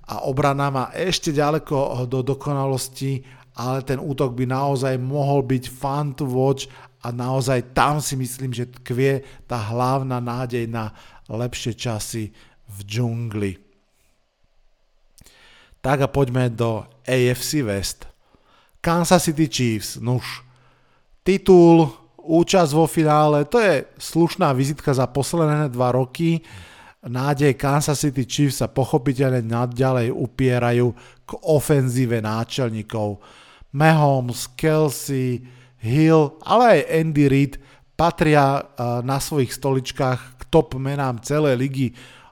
a 0.08 0.24
obrana 0.24 0.72
má 0.72 0.86
ešte 0.96 1.36
ďaleko 1.36 2.08
do 2.08 2.24
dokonalosti, 2.24 3.24
ale 3.58 3.82
ten 3.82 3.98
útok 3.98 4.38
by 4.38 4.46
naozaj 4.46 4.96
mohol 5.02 5.44
byť 5.44 5.64
fun 5.68 6.14
to 6.14 6.30
watch 6.30 6.70
a 7.02 7.10
naozaj 7.10 7.74
tam 7.74 7.98
si 7.98 8.16
myslím, 8.16 8.54
že 8.54 8.70
tkvie 8.70 9.26
tá 9.50 9.58
hlavná 9.58 10.22
nádej 10.22 10.70
na 10.70 10.94
lepšie 11.28 11.76
časy 11.76 12.32
v 12.68 12.78
džungli. 12.84 13.54
Tak 15.82 16.04
a 16.04 16.08
poďme 16.08 16.52
do 16.52 16.84
AFC 17.08 17.64
West. 17.64 18.08
Kansas 18.82 19.24
City 19.24 19.48
Chiefs, 19.48 20.00
nuž, 20.00 20.44
titul 21.24 21.92
účasť 22.28 22.72
vo 22.76 22.84
finále, 22.84 23.48
to 23.48 23.64
je 23.64 23.88
slušná 23.96 24.52
vizitka 24.52 24.92
za 24.92 25.08
posledné 25.08 25.72
dva 25.72 25.96
roky. 25.96 26.44
Nádej 27.08 27.56
Kansas 27.56 28.04
City 28.04 28.28
Chiefs 28.28 28.60
sa 28.60 28.68
pochopiteľne 28.68 29.48
nadďalej 29.48 30.12
upierajú 30.12 30.92
k 31.24 31.32
ofenzíve 31.48 32.20
náčelníkov. 32.20 33.24
Mahomes, 33.72 34.52
Kelsey, 34.60 35.48
Hill, 35.80 36.36
ale 36.44 36.64
aj 36.84 36.90
Andy 36.92 37.26
Reid 37.32 37.54
patria 37.96 38.60
na 39.08 39.24
svojich 39.24 39.56
stoličkách 39.56 40.20
k 40.36 40.42
top 40.52 40.76
menám 40.76 41.24
celej 41.24 41.56
ligy 41.56 41.88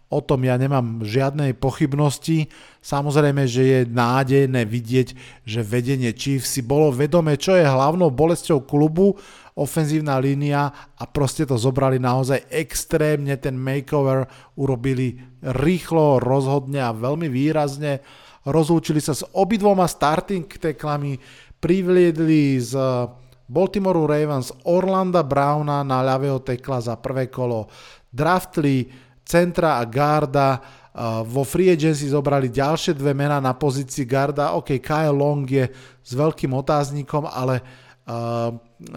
O 0.06 0.22
tom 0.22 0.46
ja 0.46 0.54
nemám 0.54 1.02
žiadnej 1.02 1.58
pochybnosti. 1.58 2.48
Samozrejme, 2.86 3.50
že 3.50 3.64
je 3.66 3.80
nádejné 3.90 4.62
vidieť, 4.62 5.08
že 5.42 5.66
vedenie 5.66 6.14
Chiefs 6.14 6.54
si 6.54 6.62
bolo 6.62 6.94
vedomé, 6.94 7.42
čo 7.42 7.58
je 7.58 7.66
hlavnou 7.66 8.14
bolesťou 8.14 8.64
klubu, 8.70 9.18
ofenzívna 9.56 10.20
línia 10.20 10.68
a 11.00 11.04
proste 11.08 11.48
to 11.48 11.56
zobrali 11.56 11.96
naozaj 11.96 12.52
extrémne, 12.52 13.40
ten 13.40 13.56
makeover 13.56 14.28
urobili 14.60 15.16
rýchlo, 15.40 16.20
rozhodne 16.20 16.84
a 16.84 16.92
veľmi 16.92 17.32
výrazne. 17.32 18.04
Rozlúčili 18.44 19.00
sa 19.00 19.16
s 19.16 19.24
obidvoma 19.32 19.88
starting 19.88 20.46
teklami, 20.46 21.18
privliedli 21.64 22.60
z 22.60 22.76
Baltimore 23.48 24.06
Ravens 24.06 24.52
Orlanda 24.68 25.24
Browna 25.24 25.82
na 25.82 26.04
ľavého 26.04 26.44
tekla 26.44 26.84
za 26.84 27.00
prvé 27.00 27.32
kolo, 27.32 27.72
draftli 28.12 28.92
centra 29.26 29.80
a 29.80 29.84
garda. 29.88 30.62
Vo 31.26 31.44
free 31.44 31.72
agency 31.72 32.08
zobrali 32.08 32.48
ďalšie 32.48 32.96
dve 32.96 33.12
mená 33.12 33.44
na 33.44 33.52
pozícii 33.52 34.08
garda. 34.08 34.56
OK, 34.56 34.80
Kyle 34.80 35.16
Long 35.16 35.44
je 35.44 35.68
s 36.00 36.12
veľkým 36.16 36.56
otáznikom, 36.56 37.28
ale 37.28 37.60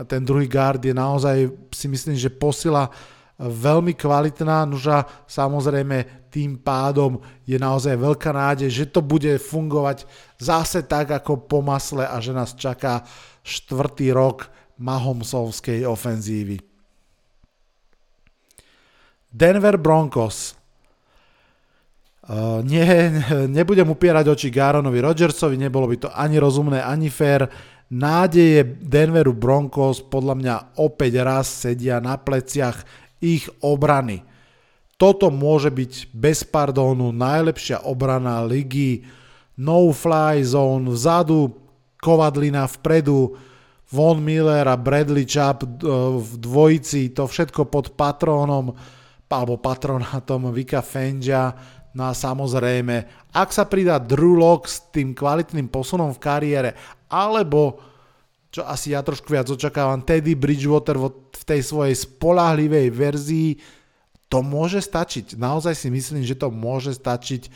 ten 0.04 0.20
druhý 0.24 0.44
guard 0.44 0.84
je 0.84 0.92
naozaj, 0.92 1.48
si 1.72 1.86
myslím, 1.88 2.16
že 2.16 2.28
posila 2.28 2.92
veľmi 3.38 3.94
kvalitná, 3.94 4.66
noža 4.66 5.06
samozrejme 5.24 6.28
tým 6.28 6.60
pádom 6.60 7.22
je 7.48 7.56
naozaj 7.56 7.96
veľká 7.96 8.30
nádej, 8.34 8.68
že 8.68 8.84
to 8.90 9.00
bude 9.00 9.30
fungovať 9.40 10.04
zase 10.36 10.84
tak 10.84 11.14
ako 11.14 11.48
po 11.48 11.64
masle 11.64 12.04
a 12.04 12.18
že 12.20 12.36
nás 12.36 12.52
čaká 12.52 13.06
štvrtý 13.46 14.12
rok 14.12 14.50
Mahomsovskej 14.76 15.88
ofenzívy. 15.88 16.60
Denver 19.28 19.76
Broncos. 19.78 20.58
Uh, 22.28 22.60
nie, 22.60 22.84
nebudem 23.56 23.88
upierať 23.88 24.28
oči 24.28 24.48
Garonovi 24.52 25.00
Rodgersovi, 25.00 25.56
nebolo 25.56 25.88
by 25.88 25.96
to 25.96 26.08
ani 26.12 26.36
rozumné, 26.36 26.84
ani 26.84 27.08
fér. 27.08 27.48
Nádeje 27.88 28.84
Denveru 28.84 29.32
Broncos 29.32 30.04
podľa 30.04 30.34
mňa 30.36 30.54
opäť 30.76 31.24
raz 31.24 31.48
sedia 31.48 31.96
na 32.04 32.20
pleciach 32.20 32.84
ich 33.24 33.48
obrany. 33.64 34.20
Toto 35.00 35.32
môže 35.32 35.72
byť 35.72 36.12
bez 36.12 36.44
pardónu 36.44 37.14
najlepšia 37.16 37.88
obrana 37.88 38.44
ligy. 38.44 39.08
No 39.56 39.88
fly 39.94 40.44
zone 40.44 40.92
vzadu, 40.92 41.54
Kovadlina 41.98 42.68
vpredu, 42.68 43.34
Von 43.88 44.20
Miller 44.20 44.68
a 44.68 44.76
Bradley 44.76 45.24
Chubb 45.24 45.64
uh, 45.64 46.20
v 46.20 46.32
dvojici, 46.36 47.16
to 47.16 47.24
všetko 47.24 47.72
pod 47.72 47.96
patrónom 47.96 48.76
alebo 49.28 49.60
patronátom 49.60 50.52
Vika 50.52 50.84
Fenja. 50.84 51.52
No 51.98 52.06
a 52.06 52.14
samozrejme, 52.14 53.26
ak 53.34 53.50
sa 53.50 53.66
pridá 53.66 53.98
Drew 53.98 54.38
Lock 54.38 54.70
s 54.70 54.86
tým 54.94 55.18
kvalitným 55.18 55.66
posunom 55.66 56.14
v 56.14 56.22
kariére, 56.22 56.70
alebo 57.10 57.82
čo 58.54 58.62
asi 58.62 58.94
ja 58.94 59.02
trošku 59.02 59.34
viac 59.34 59.50
očakávam, 59.50 60.06
Teddy 60.06 60.38
Bridgewater 60.38 60.94
v 60.94 61.42
tej 61.42 61.66
svojej 61.66 61.98
spolahlivej 61.98 62.94
verzii, 62.94 63.58
to 64.30 64.46
môže 64.46 64.78
stačiť. 64.78 65.34
Naozaj 65.34 65.74
si 65.74 65.88
myslím, 65.90 66.22
že 66.22 66.38
to 66.38 66.54
môže 66.54 66.94
stačiť. 66.94 67.50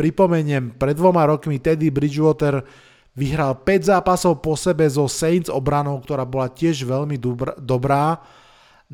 Pripomeniem, 0.00 0.80
pred 0.80 0.96
dvoma 0.96 1.28
rokmi 1.28 1.60
Teddy 1.60 1.92
Bridgewater 1.92 2.64
vyhral 3.12 3.52
5 3.60 3.92
zápasov 3.94 4.40
po 4.40 4.56
sebe 4.56 4.88
so 4.88 5.04
Saints 5.06 5.52
obranou, 5.52 6.00
ktorá 6.00 6.24
bola 6.24 6.48
tiež 6.48 6.88
veľmi 6.88 7.20
dobrá 7.60 8.18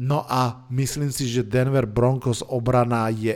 No 0.00 0.24
a 0.24 0.64
myslím 0.70 1.10
si, 1.10 1.26
že 1.26 1.42
Denver 1.42 1.84
Broncos 1.84 2.46
obrana 2.46 3.10
je 3.10 3.34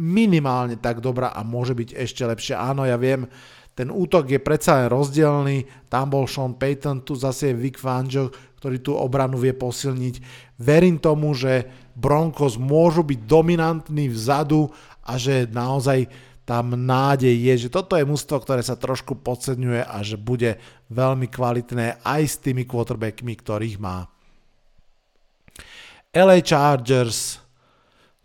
minimálne 0.00 0.80
tak 0.80 1.04
dobrá 1.04 1.36
a 1.36 1.44
môže 1.44 1.76
byť 1.76 1.92
ešte 1.92 2.24
lepšia. 2.24 2.56
Áno, 2.56 2.88
ja 2.88 2.96
viem, 2.96 3.28
ten 3.76 3.92
útok 3.92 4.32
je 4.32 4.40
predsa 4.40 4.80
len 4.80 4.88
rozdielný, 4.88 5.68
tam 5.92 6.08
bol 6.08 6.24
Sean 6.24 6.56
Payton, 6.56 7.04
tu 7.04 7.12
zase 7.12 7.52
je 7.52 7.60
Vic 7.60 7.76
Fangio, 7.76 8.32
ktorý 8.60 8.80
tú 8.80 8.96
obranu 8.96 9.36
vie 9.36 9.52
posilniť. 9.52 10.14
Verím 10.60 11.00
tomu, 11.00 11.36
že 11.36 11.68
Broncos 11.96 12.56
môžu 12.56 13.04
byť 13.04 13.20
dominantní 13.24 14.08
vzadu 14.08 14.72
a 15.04 15.20
že 15.20 15.48
naozaj 15.48 16.08
tam 16.48 16.74
nádej 16.74 17.30
je, 17.30 17.54
že 17.66 17.68
toto 17.70 17.94
je 17.94 18.02
mústvo, 18.02 18.40
ktoré 18.42 18.64
sa 18.64 18.74
trošku 18.74 19.22
podsedňuje 19.22 19.86
a 19.86 20.02
že 20.02 20.18
bude 20.18 20.58
veľmi 20.90 21.30
kvalitné 21.30 22.02
aj 22.02 22.22
s 22.26 22.36
tými 22.42 22.66
quarterbackmi, 22.66 23.32
ktorých 23.38 23.78
má. 23.78 24.10
LA 26.10 26.42
Chargers, 26.42 27.38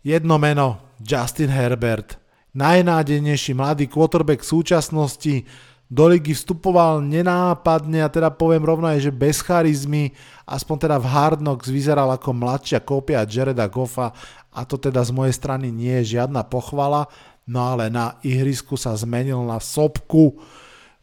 jedno 0.02 0.42
meno, 0.42 0.85
Justin 1.00 1.52
Herbert, 1.52 2.16
najnádejnejší 2.56 3.52
mladý 3.52 3.84
quarterback 3.86 4.40
súčasnosti, 4.40 5.44
do 5.86 6.10
ligy 6.10 6.34
vstupoval 6.34 6.98
nenápadne 6.98 8.02
a 8.02 8.10
teda 8.10 8.34
poviem 8.34 8.66
rovno 8.66 8.90
aj, 8.90 9.06
že 9.06 9.14
bez 9.14 9.38
charizmy, 9.38 10.10
aspoň 10.42 10.76
teda 10.82 10.96
v 10.98 11.06
Hard 11.06 11.38
Knocks 11.38 11.70
vyzeral 11.70 12.10
ako 12.10 12.34
mladšia 12.34 12.82
kópia 12.82 13.22
Jareda 13.22 13.70
Goffa 13.70 14.10
a 14.50 14.60
to 14.66 14.82
teda 14.82 15.06
z 15.06 15.14
mojej 15.14 15.34
strany 15.38 15.70
nie 15.70 16.02
je 16.02 16.18
žiadna 16.18 16.42
pochvala, 16.42 17.06
no 17.46 17.62
ale 17.62 17.86
na 17.86 18.18
ihrisku 18.26 18.74
sa 18.74 18.98
zmenil 18.98 19.38
na 19.46 19.62
sopku. 19.62 20.42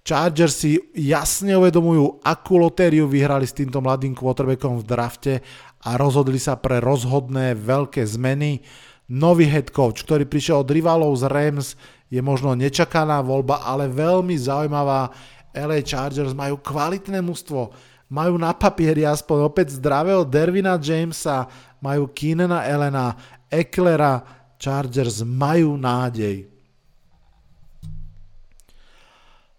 Chargers 0.04 0.60
si 0.60 0.76
jasne 0.92 1.56
uvedomujú, 1.56 2.20
akú 2.20 2.60
lotériu 2.60 3.08
vyhrali 3.08 3.48
s 3.48 3.56
týmto 3.56 3.80
mladým 3.80 4.12
quarterbackom 4.12 4.84
v 4.84 4.84
drafte 4.84 5.34
a 5.80 5.96
rozhodli 5.96 6.36
sa 6.36 6.60
pre 6.60 6.84
rozhodné 6.84 7.56
veľké 7.56 8.04
zmeny. 8.04 8.60
Nový 9.12 9.46
head 9.48 9.70
coach, 9.70 10.08
ktorý 10.08 10.24
prišiel 10.24 10.64
od 10.64 10.70
rivalov 10.72 11.12
z 11.20 11.28
Rams, 11.28 11.76
je 12.08 12.22
možno 12.24 12.56
nečakaná 12.56 13.20
voľba, 13.20 13.66
ale 13.66 13.92
veľmi 13.92 14.38
zaujímavá. 14.38 15.12
LA 15.54 15.86
Chargers 15.86 16.34
majú 16.34 16.58
kvalitné 16.58 17.22
mužstvo, 17.22 17.74
majú 18.10 18.38
na 18.38 18.54
papieri 18.54 19.06
aspoň 19.06 19.38
opäť 19.46 19.78
zdravého 19.78 20.26
Dervina 20.26 20.78
Jamesa, 20.78 21.50
majú 21.82 22.10
Keenana 22.10 22.66
Elena, 22.66 23.18
Eklera, 23.50 24.22
Chargers 24.58 25.22
majú 25.22 25.76
nádej. 25.76 26.48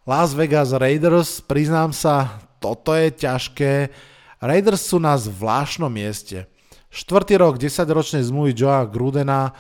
Las 0.05 0.37
Vegas 0.37 0.73
Raiders, 0.73 1.41
priznám 1.41 1.93
sa, 1.93 2.41
toto 2.61 2.93
je 2.93 3.09
ťažké. 3.13 3.89
Raiders 4.41 4.85
sú 4.85 5.01
na 5.01 5.17
zvláštnom 5.17 5.89
mieste. 5.89 6.45
Štvrtý 6.95 7.43
rok 7.43 7.59
10-ročnej 7.59 8.23
zmluvy 8.23 8.55
Joa 8.55 8.87
Grudena, 8.87 9.51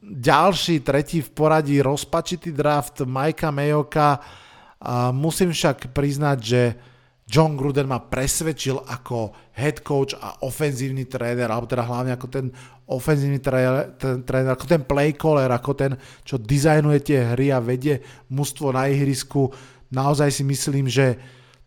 ďalší, 0.00 0.80
tretí 0.80 1.20
v 1.20 1.28
poradí 1.36 1.84
rozpačitý 1.84 2.48
draft 2.48 3.04
Majka 3.04 3.52
Mayoka. 3.52 4.24
A 4.80 5.12
musím 5.12 5.52
však 5.52 5.92
priznať, 5.92 6.38
že 6.40 6.62
John 7.28 7.60
Gruden 7.60 7.92
ma 7.92 8.00
presvedčil 8.00 8.80
ako 8.88 9.36
head 9.52 9.84
coach 9.84 10.16
a 10.16 10.40
ofenzívny 10.48 11.04
tréner, 11.04 11.52
alebo 11.52 11.68
teda 11.68 11.84
hlavne 11.84 12.16
ako 12.16 12.26
ten 12.32 12.48
ofenzívny 12.88 13.36
tréner, 13.36 13.92
ako 14.56 14.64
ten 14.64 14.80
play 14.88 15.12
caller, 15.12 15.52
ako 15.52 15.76
ten, 15.76 15.92
čo 16.24 16.40
dizajnuje 16.40 16.98
tie 17.04 17.36
hry 17.36 17.52
a 17.52 17.60
vedie 17.60 18.00
mužstvo 18.32 18.72
na 18.72 18.88
ihrisku. 18.88 19.52
Naozaj 19.92 20.32
si 20.32 20.40
myslím, 20.40 20.88
že 20.88 21.20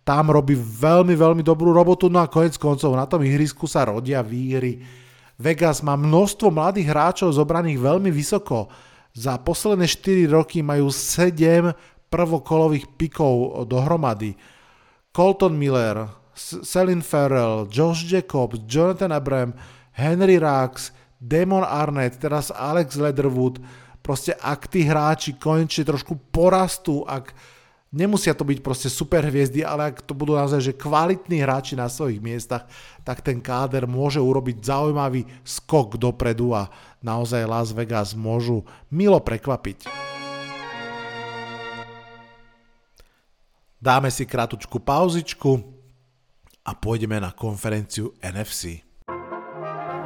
tam 0.10 0.34
robí 0.34 0.58
veľmi, 0.58 1.13
veľmi 1.13 1.45
dobrú 1.45 1.69
robotu, 1.69 2.10
no 2.10 2.17
a 2.17 2.26
konec 2.26 2.58
koncov 2.58 2.98
na 2.98 3.06
tom 3.06 3.22
ihrisku 3.22 3.69
sa 3.69 3.86
rodia 3.93 4.26
výhry. 4.26 4.82
Vegas 5.38 5.86
má 5.86 5.93
množstvo 5.93 6.50
mladých 6.50 6.89
hráčov 6.89 7.30
zobraných 7.38 7.78
veľmi 7.78 8.10
vysoko. 8.10 8.74
Za 9.13 9.38
posledné 9.38 9.86
4 9.86 10.26
roky 10.34 10.65
majú 10.65 10.89
7 10.89 11.78
prvokolových 12.10 12.89
pikov 12.98 13.69
dohromady. 13.69 14.34
Colton 15.13 15.54
Miller, 15.54 16.10
Selin 16.65 17.06
Farrell, 17.06 17.69
Josh 17.69 18.02
Jacobs, 18.10 18.65
Jonathan 18.65 19.13
Abram, 19.13 19.54
Henry 19.93 20.41
Rax, 20.41 20.89
Damon 21.22 21.62
Arnett, 21.62 22.17
teraz 22.17 22.50
Alex 22.50 22.98
Leatherwood. 22.98 23.62
Proste 24.02 24.34
ak 24.41 24.74
tí 24.74 24.89
hráči 24.89 25.38
konečne 25.38 25.86
trošku 25.86 26.17
porastú, 26.34 27.06
ak 27.06 27.30
Nemusia 27.89 28.38
to 28.38 28.45
byť 28.45 28.62
proste 28.62 28.86
super 28.86 29.25
hviezdy, 29.25 29.65
ale 29.65 29.89
ak 29.89 30.06
to 30.06 30.13
budú 30.13 30.38
naozaj 30.38 30.62
že 30.62 30.78
kvalitní 30.78 31.41
hráči 31.41 31.73
na 31.73 31.89
svojich 31.89 32.21
miestach, 32.21 32.69
tak 33.02 33.25
ten 33.25 33.41
káder 33.41 33.89
môže 33.89 34.21
urobiť 34.21 34.62
zaujímavý 34.62 35.25
skok 35.41 35.97
dopredu 35.97 36.54
a 36.54 36.69
naozaj 37.02 37.49
Las 37.49 37.73
Vegas 37.73 38.13
môžu 38.13 38.62
milo 38.93 39.17
prekvapiť. 39.17 39.89
Dáme 43.82 44.13
si 44.13 44.30
kratučku 44.30 44.78
pauzičku 44.86 45.58
a 46.69 46.71
pôjdeme 46.78 47.17
na 47.17 47.34
konferenciu 47.34 48.13
NFC. 48.21 48.86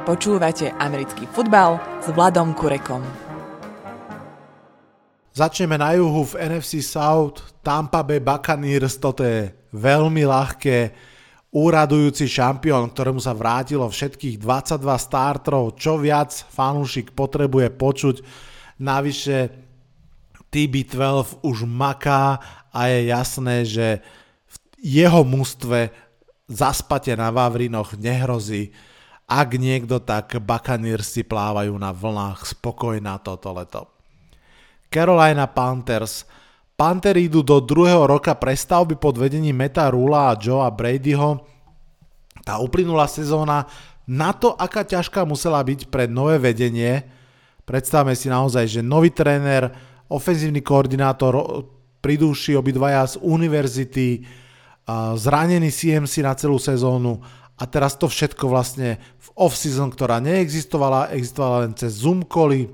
Počúvate 0.08 0.72
americký 0.80 1.28
futbal 1.28 1.76
s 2.00 2.08
Vladom 2.16 2.56
Kurekom. 2.56 3.23
Začneme 5.34 5.74
na 5.74 5.98
juhu 5.98 6.22
v 6.30 6.46
NFC 6.46 6.78
South, 6.78 7.58
Tampa 7.58 8.06
Bay 8.06 8.22
Buccaneers, 8.22 9.02
toto 9.02 9.26
je 9.26 9.50
veľmi 9.74 10.22
ľahké, 10.22 10.94
úradujúci 11.50 12.30
šampión, 12.30 12.94
ktorému 12.94 13.18
sa 13.18 13.34
vrátilo 13.34 13.82
všetkých 13.82 14.38
22 14.38 14.78
startrov, 14.94 15.74
čo 15.74 15.98
viac 15.98 16.30
fanúšik 16.30 17.18
potrebuje 17.18 17.66
počuť. 17.74 18.16
Navyše 18.78 19.50
TB12 20.54 21.42
už 21.42 21.66
maká 21.66 22.38
a 22.70 22.94
je 22.94 23.10
jasné, 23.10 23.66
že 23.66 24.06
v 24.46 24.56
jeho 24.82 25.26
mústve 25.26 25.90
zaspate 26.46 27.10
na 27.18 27.34
Vavrinoch 27.34 27.98
nehrozí. 27.98 28.70
Ak 29.26 29.50
niekto, 29.58 29.98
tak 29.98 30.38
Buccaneers 30.38 31.10
si 31.10 31.26
plávajú 31.26 31.74
na 31.74 31.90
vlnách 31.90 32.54
spokojná 32.54 33.18
toto 33.18 33.50
leto. 33.50 33.93
Carolina 34.94 35.50
Panthers. 35.50 36.22
Panthers 36.78 37.26
idú 37.26 37.42
do 37.42 37.58
druhého 37.58 38.06
roka 38.06 38.30
prestavby 38.38 38.94
pod 38.94 39.18
vedením 39.18 39.58
Meta 39.58 39.90
Rula 39.90 40.30
a 40.30 40.38
Joea 40.38 40.70
Bradyho. 40.70 41.42
Tá 42.46 42.62
uplynulá 42.62 43.10
sezóna 43.10 43.66
na 44.06 44.30
to, 44.30 44.54
aká 44.54 44.86
ťažká 44.86 45.26
musela 45.26 45.58
byť 45.58 45.90
pre 45.90 46.06
nové 46.06 46.38
vedenie. 46.38 47.02
Predstavme 47.66 48.14
si 48.14 48.30
naozaj, 48.30 48.70
že 48.70 48.86
nový 48.86 49.10
tréner, 49.10 49.66
ofenzívny 50.06 50.62
koordinátor, 50.62 51.66
pridúši 52.04 52.54
obidvaja 52.54 53.02
z 53.08 53.14
univerzity, 53.24 54.22
zranený 55.16 55.72
CMC 55.72 56.20
na 56.20 56.36
celú 56.36 56.60
sezónu 56.60 57.18
a 57.56 57.64
teraz 57.64 57.96
to 57.96 58.04
všetko 58.04 58.44
vlastne 58.52 59.00
v 59.16 59.28
off-season, 59.40 59.88
ktorá 59.88 60.20
neexistovala, 60.20 61.16
existovala 61.16 61.64
len 61.64 61.72
cez 61.72 62.04
Zoom 62.04 62.28
cally, 62.28 62.68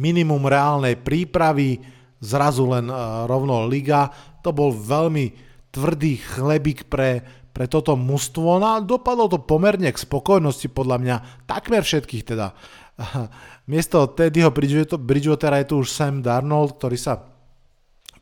minimum 0.00 0.48
reálnej 0.48 0.96
prípravy, 0.96 1.76
zrazu 2.24 2.64
len 2.72 2.88
uh, 2.88 3.28
rovno 3.28 3.68
liga. 3.68 4.08
To 4.40 4.56
bol 4.56 4.72
veľmi 4.72 5.36
tvrdý 5.68 6.16
chlebík 6.16 6.88
pre, 6.88 7.20
pre 7.52 7.68
toto 7.68 7.92
mužstvo. 8.00 8.56
No 8.56 8.66
a 8.66 8.80
dopadlo 8.80 9.28
to 9.28 9.38
pomerne 9.44 9.92
k 9.92 10.00
spokojnosti 10.00 10.72
podľa 10.72 10.96
mňa 10.96 11.16
takmer 11.44 11.84
všetkých 11.84 12.24
teda. 12.24 12.56
Miesto 13.72 14.08
Teddyho 14.08 14.48
Bridgewatera 14.50 15.60
je 15.60 15.68
tu 15.68 15.74
už 15.84 15.92
Sam 15.92 16.24
Darnold, 16.24 16.80
ktorý 16.80 16.96
sa 16.96 17.20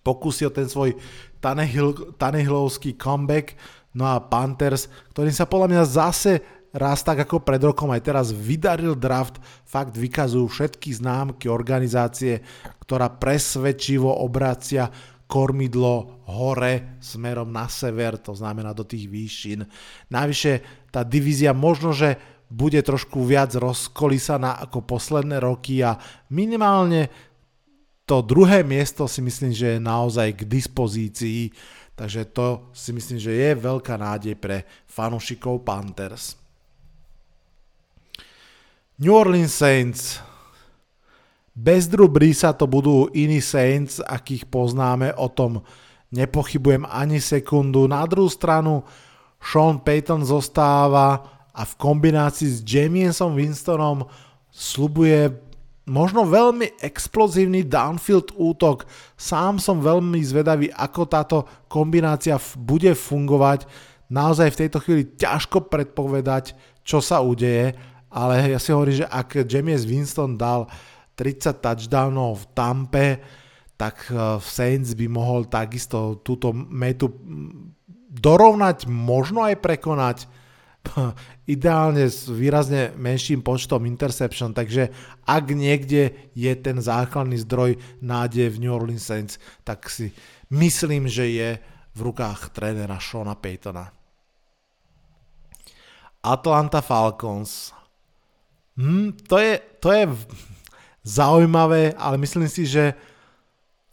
pokúsil 0.02 0.50
ten 0.50 0.66
svoj 0.66 0.98
Tanehill, 1.38 2.18
Tanehillovský 2.18 2.98
comeback, 2.98 3.54
no 3.94 4.10
a 4.10 4.18
Panthers, 4.18 4.90
ktorým 5.14 5.34
sa 5.34 5.46
podľa 5.46 5.68
mňa 5.70 5.82
zase 5.86 6.32
raz 6.78 7.02
tak 7.02 7.26
ako 7.26 7.42
pred 7.42 7.58
rokom 7.60 7.90
aj 7.90 8.02
teraz 8.06 8.26
vydaril 8.30 8.94
draft, 8.94 9.42
fakt 9.66 9.98
vykazujú 9.98 10.46
všetky 10.46 10.94
známky 10.94 11.50
organizácie, 11.50 12.40
ktorá 12.86 13.10
presvedčivo 13.10 14.08
obracia 14.08 14.88
kormidlo 15.28 16.24
hore 16.32 16.96
smerom 17.04 17.52
na 17.52 17.68
sever, 17.68 18.16
to 18.16 18.32
znamená 18.32 18.72
do 18.72 18.88
tých 18.88 19.04
výšin. 19.10 19.60
Navyše 20.08 20.86
tá 20.88 21.04
divízia 21.04 21.52
možno, 21.52 21.92
že 21.92 22.16
bude 22.48 22.80
trošku 22.80 23.28
viac 23.28 23.52
rozkolísaná 23.52 24.56
ako 24.64 24.88
posledné 24.88 25.36
roky 25.36 25.84
a 25.84 26.00
minimálne 26.32 27.12
to 28.08 28.24
druhé 28.24 28.64
miesto 28.64 29.04
si 29.04 29.20
myslím, 29.20 29.52
že 29.52 29.76
je 29.76 29.84
naozaj 29.84 30.32
k 30.32 30.48
dispozícii, 30.48 31.52
takže 31.92 32.32
to 32.32 32.72
si 32.72 32.96
myslím, 32.96 33.20
že 33.20 33.36
je 33.36 33.50
veľká 33.52 34.00
nádej 34.00 34.32
pre 34.40 34.64
fanúšikov 34.88 35.60
Panthers. 35.60 36.37
New 38.98 39.14
Orleans 39.14 39.54
Saints. 39.54 40.18
Bez 41.54 41.86
Drew 41.86 42.10
Breesa 42.10 42.50
to 42.50 42.66
budú 42.66 43.06
iní 43.14 43.38
Saints, 43.38 44.02
akých 44.02 44.50
poznáme, 44.50 45.14
o 45.14 45.30
tom 45.30 45.62
nepochybujem 46.10 46.82
ani 46.82 47.22
sekundu. 47.22 47.86
Na 47.86 48.02
druhú 48.10 48.26
stranu 48.26 48.82
Sean 49.38 49.78
Payton 49.78 50.26
zostáva 50.26 51.22
a 51.54 51.62
v 51.62 51.72
kombinácii 51.78 52.50
s 52.50 52.58
Jamiesom 52.66 53.38
Winstonom 53.38 54.02
slubuje 54.50 55.30
možno 55.86 56.26
veľmi 56.26 56.82
explozívny 56.82 57.70
downfield 57.70 58.34
útok. 58.34 58.82
Sám 59.14 59.62
som 59.62 59.78
veľmi 59.78 60.18
zvedavý, 60.26 60.74
ako 60.74 61.02
táto 61.06 61.38
kombinácia 61.70 62.34
bude 62.58 62.98
fungovať. 62.98 63.62
Naozaj 64.10 64.58
v 64.58 64.60
tejto 64.66 64.78
chvíli 64.82 65.02
ťažko 65.14 65.70
predpovedať, 65.70 66.58
čo 66.82 66.98
sa 66.98 67.22
udeje, 67.22 67.78
ale 68.08 68.56
ja 68.56 68.58
si 68.60 68.72
hovorím, 68.72 69.04
že 69.04 69.06
ak 69.08 69.44
James 69.44 69.84
Winston 69.84 70.40
dal 70.40 70.68
30 71.18 71.58
touchdownov 71.58 72.42
v 72.42 72.44
Tampe, 72.54 73.06
tak 73.78 74.10
v 74.10 74.38
eh, 74.38 74.42
Saints 74.42 74.94
by 74.98 75.06
mohol 75.06 75.46
takisto 75.46 76.22
túto 76.22 76.50
metu 76.52 77.14
dorovnať, 78.08 78.90
možno 78.90 79.46
aj 79.46 79.62
prekonať 79.62 80.18
ideálne 81.54 82.08
s 82.08 82.26
výrazne 82.26 82.96
menším 82.98 83.44
počtom 83.44 83.84
interception, 83.84 84.50
takže 84.56 84.90
ak 85.28 85.44
niekde 85.52 86.32
je 86.32 86.52
ten 86.58 86.80
základný 86.82 87.38
zdroj 87.44 87.78
nádeje 88.02 88.48
v 88.56 88.60
New 88.66 88.72
Orleans 88.74 89.04
Saints, 89.04 89.36
tak 89.62 89.86
si 89.92 90.10
myslím, 90.50 91.06
že 91.06 91.28
je 91.28 91.50
v 91.94 92.00
rukách 92.00 92.54
trénera 92.54 92.96
Shona 93.02 93.34
Paytona. 93.34 93.90
Atlanta 96.18 96.82
Falcons 96.82 97.77
Hmm, 98.78 99.10
to, 99.26 99.42
je, 99.42 99.58
to 99.82 99.90
je 99.90 100.06
zaujímavé, 101.02 101.98
ale 101.98 102.14
myslím 102.22 102.46
si, 102.46 102.62
že 102.62 102.94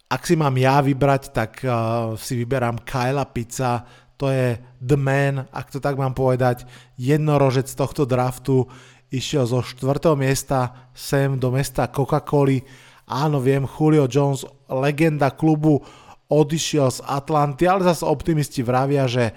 ak 0.06 0.22
si 0.22 0.38
mám 0.38 0.54
ja 0.62 0.78
vybrať, 0.78 1.34
tak 1.34 1.66
uh, 1.66 2.14
si 2.14 2.38
vyberám 2.38 2.86
Kyla 2.86 3.26
Pizza, 3.26 3.82
to 4.14 4.30
je 4.30 4.54
the 4.78 4.94
man, 4.94 5.50
ak 5.50 5.74
to 5.74 5.82
tak 5.82 5.98
mám 5.98 6.14
povedať, 6.14 6.70
jednorožec 7.02 7.66
tohto 7.74 8.06
draftu, 8.06 8.70
išiel 9.10 9.50
zo 9.50 9.66
4. 9.66 9.90
miesta 10.14 10.92
sem 10.94 11.34
do 11.42 11.50
mesta 11.50 11.90
Coca-Coli. 11.90 12.62
Áno, 13.10 13.42
viem, 13.42 13.66
Julio 13.66 14.06
Jones, 14.06 14.46
legenda 14.70 15.34
klubu, 15.34 15.82
odišiel 16.30 16.94
z 16.94 17.00
Atlanty, 17.10 17.66
ale 17.66 17.90
zase 17.90 18.06
optimisti 18.06 18.62
vravia, 18.62 19.10
že 19.10 19.34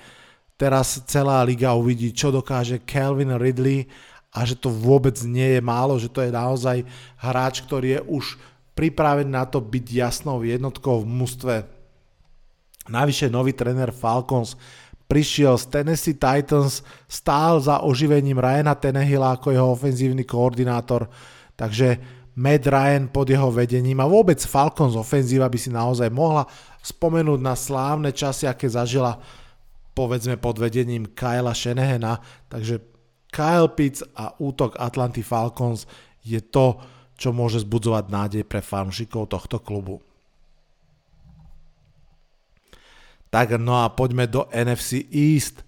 teraz 0.60 1.00
celá 1.08 1.40
liga 1.40 1.72
uvidí, 1.72 2.12
čo 2.12 2.28
dokáže 2.28 2.84
Calvin 2.84 3.36
Ridley 3.36 3.88
a 4.32 4.44
že 4.44 4.54
to 4.56 4.68
vôbec 4.68 5.16
nie 5.24 5.56
je 5.56 5.60
málo, 5.64 5.96
že 5.96 6.12
to 6.12 6.20
je 6.20 6.32
naozaj 6.32 6.84
hráč, 7.16 7.64
ktorý 7.64 7.98
je 7.98 8.00
už 8.06 8.24
pripravený 8.76 9.30
na 9.32 9.48
to 9.48 9.58
byť 9.58 9.86
jasnou 9.90 10.44
jednotkou 10.44 11.02
v 11.02 11.10
mústve. 11.10 11.54
Navyše 12.88 13.32
nový 13.32 13.52
tréner 13.56 13.90
Falcons 13.90 14.54
prišiel 15.08 15.56
z 15.56 15.64
Tennessee 15.72 16.20
Titans, 16.20 16.84
stál 17.08 17.64
za 17.64 17.80
oživením 17.80 18.36
Ryana 18.36 18.76
Tenehilla 18.76 19.34
ako 19.34 19.48
jeho 19.50 19.68
ofenzívny 19.72 20.28
koordinátor, 20.28 21.08
takže 21.56 21.96
Matt 22.38 22.70
Ryan 22.70 23.10
pod 23.10 23.26
jeho 23.26 23.50
vedením 23.50 23.98
a 23.98 24.06
vôbec 24.06 24.38
Falcons 24.38 24.94
ofenzíva 24.94 25.50
by 25.50 25.58
si 25.58 25.74
naozaj 25.74 26.12
mohla 26.12 26.46
spomenúť 26.84 27.40
na 27.42 27.58
slávne 27.58 28.14
časy, 28.14 28.46
aké 28.46 28.70
zažila 28.70 29.18
povedzme 29.96 30.38
pod 30.38 30.62
vedením 30.62 31.10
Kyla 31.18 31.50
Shanahana, 31.50 32.22
takže 32.46 32.78
Kyle 33.28 33.68
Pitts 33.72 34.00
a 34.16 34.32
útok 34.40 34.80
Atlanty 34.80 35.20
Falcons 35.20 35.84
je 36.24 36.40
to, 36.40 36.80
čo 37.18 37.34
môže 37.34 37.62
zbudzovať 37.66 38.04
nádej 38.08 38.42
pre 38.46 38.62
fanšikov 38.62 39.28
tohto 39.28 39.58
klubu. 39.60 40.00
Tak 43.28 43.60
no 43.60 43.76
a 43.76 43.92
poďme 43.92 44.24
do 44.24 44.48
NFC 44.48 45.04
East. 45.12 45.60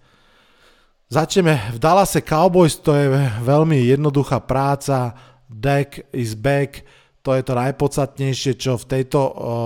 Začneme 1.10 1.74
v 1.74 1.78
Dallase 1.82 2.22
Cowboys, 2.22 2.78
to 2.80 2.94
je 2.94 3.10
veľmi 3.44 3.82
jednoduchá 3.82 4.40
práca. 4.40 5.12
Deck 5.50 6.06
is 6.14 6.38
back, 6.38 6.86
to 7.20 7.34
je 7.34 7.42
to 7.42 7.52
najpodstatnejšie, 7.58 8.54
čo 8.56 8.78
v 8.78 8.88
tejto 8.88 9.20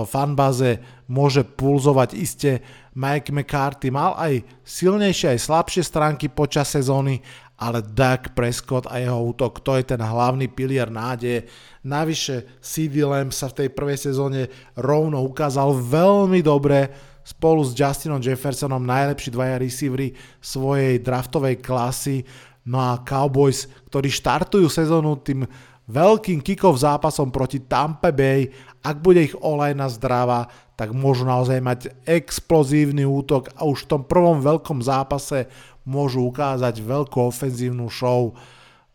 fanbáze 0.09 0.81
môže 1.05 1.45
pulzovať. 1.45 2.09
Iste 2.17 2.51
Mike 2.97 3.29
McCarthy 3.29 3.93
mal 3.93 4.17
aj 4.17 4.41
silnejšie, 4.65 5.37
aj 5.37 5.45
slabšie 5.45 5.83
stránky 5.85 6.27
počas 6.33 6.73
sezóny, 6.73 7.21
ale 7.55 7.79
Dak 7.83 8.35
Prescott 8.35 8.83
a 8.91 8.99
jeho 8.99 9.31
útok, 9.31 9.63
to 9.63 9.79
je 9.79 9.87
ten 9.87 10.01
hlavný 10.03 10.51
pilier 10.51 10.91
nádeje. 10.91 11.47
Navyše 11.87 12.59
CD 12.59 13.07
Lamb 13.07 13.31
sa 13.31 13.47
v 13.47 13.63
tej 13.63 13.69
prvej 13.71 14.11
sezóne 14.11 14.51
rovno 14.75 15.23
ukázal 15.23 15.71
veľmi 15.71 16.43
dobre 16.43 16.91
spolu 17.25 17.63
s 17.65 17.73
Justinom 17.73 18.21
Jeffersonom, 18.21 18.83
najlepší 18.83 19.33
dvaja 19.33 19.55
receivery 19.57 20.13
svojej 20.43 21.01
draftovej 21.01 21.63
klasy. 21.63 22.21
No 22.67 22.81
a 22.81 23.01
Cowboys, 23.01 23.65
ktorí 23.89 24.11
štartujú 24.11 24.67
sezónu 24.69 25.17
tým 25.23 25.47
veľkým 25.85 26.41
kickov 26.41 26.81
zápasom 26.81 27.29
proti 27.29 27.61
Tampa 27.65 28.09
Bay, 28.09 28.49
ak 28.81 29.01
bude 29.01 29.25
ich 29.25 29.37
olejna 29.37 29.89
zdravá, 29.89 30.49
tak 30.75 30.91
môžu 30.91 31.23
naozaj 31.23 31.61
mať 31.61 31.79
explozívny 32.03 33.07
útok 33.07 33.49
a 33.55 33.63
už 33.63 33.85
v 33.85 33.89
tom 33.95 34.01
prvom 34.03 34.43
veľkom 34.43 34.83
zápase 34.83 35.47
môžu 35.85 36.27
ukázať 36.27 36.81
veľkú 36.81 37.17
ofenzívnu 37.29 37.87
show, 37.87 38.33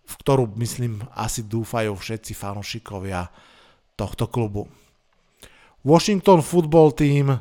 v 0.05 0.15
ktorú, 0.19 0.51
myslím, 0.59 1.01
asi 1.15 1.47
dúfajú 1.47 1.95
všetci 1.95 2.35
fanúšikovia 2.35 3.31
tohto 3.95 4.27
klubu. 4.27 4.67
Washington 5.87 6.43
Football 6.43 6.93
Team, 6.93 7.39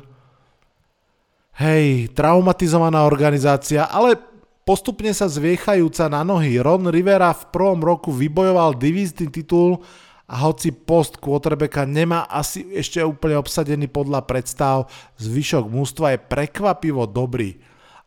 hej, 1.58 2.08
traumatizovaná 2.14 3.04
organizácia, 3.04 3.90
ale 3.90 4.16
postupne 4.62 5.10
sa 5.10 5.26
zviechajúca 5.26 6.06
na 6.06 6.22
nohy. 6.22 6.56
Ron 6.62 6.88
Rivera 6.88 7.34
v 7.34 7.50
prvom 7.50 7.82
roku 7.82 8.14
vybojoval 8.14 8.78
divízny 8.78 9.28
titul 9.28 9.82
a 10.30 10.46
hoci 10.46 10.70
post 10.70 11.18
quarterbacka 11.18 11.82
nemá 11.82 12.30
asi 12.30 12.62
ešte 12.70 13.02
úplne 13.02 13.34
obsadený 13.34 13.90
podľa 13.90 14.22
predstav, 14.30 14.86
zvyšok 15.18 15.66
mústva 15.66 16.14
je 16.14 16.22
prekvapivo 16.22 17.02
dobrý. 17.10 17.58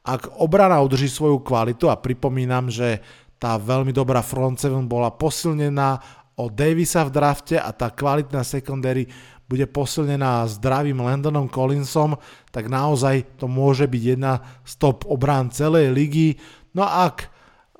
Ak 0.03 0.27
obrana 0.35 0.83
udrží 0.83 1.07
svoju 1.07 1.39
kvalitu 1.39 1.87
a 1.87 1.95
pripomínam, 1.95 2.67
že 2.67 2.99
tá 3.39 3.55
veľmi 3.55 3.95
dobrá 3.95 4.19
front 4.19 4.59
seven 4.59 4.83
bola 4.87 5.11
posilnená 5.15 5.99
o 6.35 6.51
Davisa 6.51 7.07
v 7.07 7.11
drafte 7.11 7.55
a 7.55 7.71
tá 7.71 7.87
kvalitná 7.87 8.43
secondary 8.43 9.07
bude 9.47 9.67
posilnená 9.67 10.47
zdravým 10.47 11.03
Landonom 11.03 11.47
Collinsom, 11.51 12.15
tak 12.49 12.71
naozaj 12.71 13.37
to 13.39 13.45
môže 13.47 13.85
byť 13.87 14.03
jedna 14.15 14.43
z 14.63 14.79
top 14.79 15.07
obrán 15.07 15.51
celej 15.51 15.91
ligy. 15.91 16.39
No 16.73 16.87
a 16.87 17.11
ak 17.11 17.29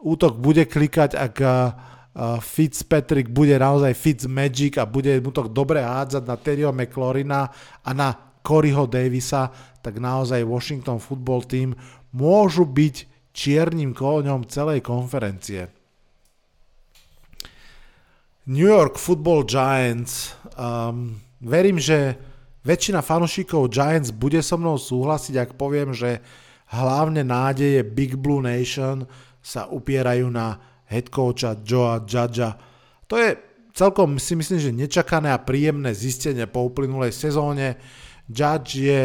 útok 0.04 0.38
bude 0.38 0.68
klikať, 0.68 1.16
ak 1.18 1.36
Fitzpatrick 2.46 3.34
bude 3.34 3.58
naozaj 3.58 3.92
Fitz 3.98 4.24
Magic 4.30 4.78
a 4.78 4.86
bude 4.86 5.18
mu 5.18 5.34
to 5.34 5.50
dobre 5.50 5.82
hádzať 5.82 6.24
na 6.24 6.36
Terryho 6.38 6.72
McLaurina 6.76 7.50
a 7.82 7.90
na 7.96 8.14
Coreyho 8.46 8.86
Davisa, 8.86 9.50
tak 9.82 9.98
naozaj 9.98 10.46
Washington 10.46 11.02
Football 11.02 11.48
Team 11.50 11.74
môžu 12.14 12.64
byť 12.70 12.96
čiernym 13.34 13.98
kóňom 13.98 14.46
celej 14.46 14.86
konferencie. 14.86 15.68
New 18.46 18.68
York 18.68 19.00
Football 19.00 19.48
Giants. 19.48 20.36
Um, 20.54 21.18
verím, 21.42 21.80
že 21.80 22.16
väčšina 22.68 23.02
fanúšikov 23.02 23.72
Giants 23.72 24.14
bude 24.14 24.44
so 24.44 24.60
mnou 24.60 24.76
súhlasiť, 24.76 25.36
ak 25.40 25.50
poviem, 25.58 25.96
že 25.96 26.22
hlavne 26.76 27.24
nádeje 27.24 27.82
Big 27.88 28.20
Blue 28.20 28.44
Nation 28.44 29.08
sa 29.44 29.68
upierajú 29.72 30.28
na 30.28 30.60
head 30.88 31.10
coacha 31.10 31.58
Joea 31.64 32.04
Judgea. 32.04 32.52
To 33.08 33.16
je 33.18 33.36
celkom 33.74 34.22
si 34.22 34.38
myslím, 34.38 34.60
že 34.60 34.72
nečakané 34.72 35.34
a 35.34 35.42
príjemné 35.42 35.92
zistenie 35.92 36.46
po 36.46 36.70
uplynulej 36.70 37.12
sezóne. 37.12 37.80
Judge 38.30 38.80
je 38.80 39.02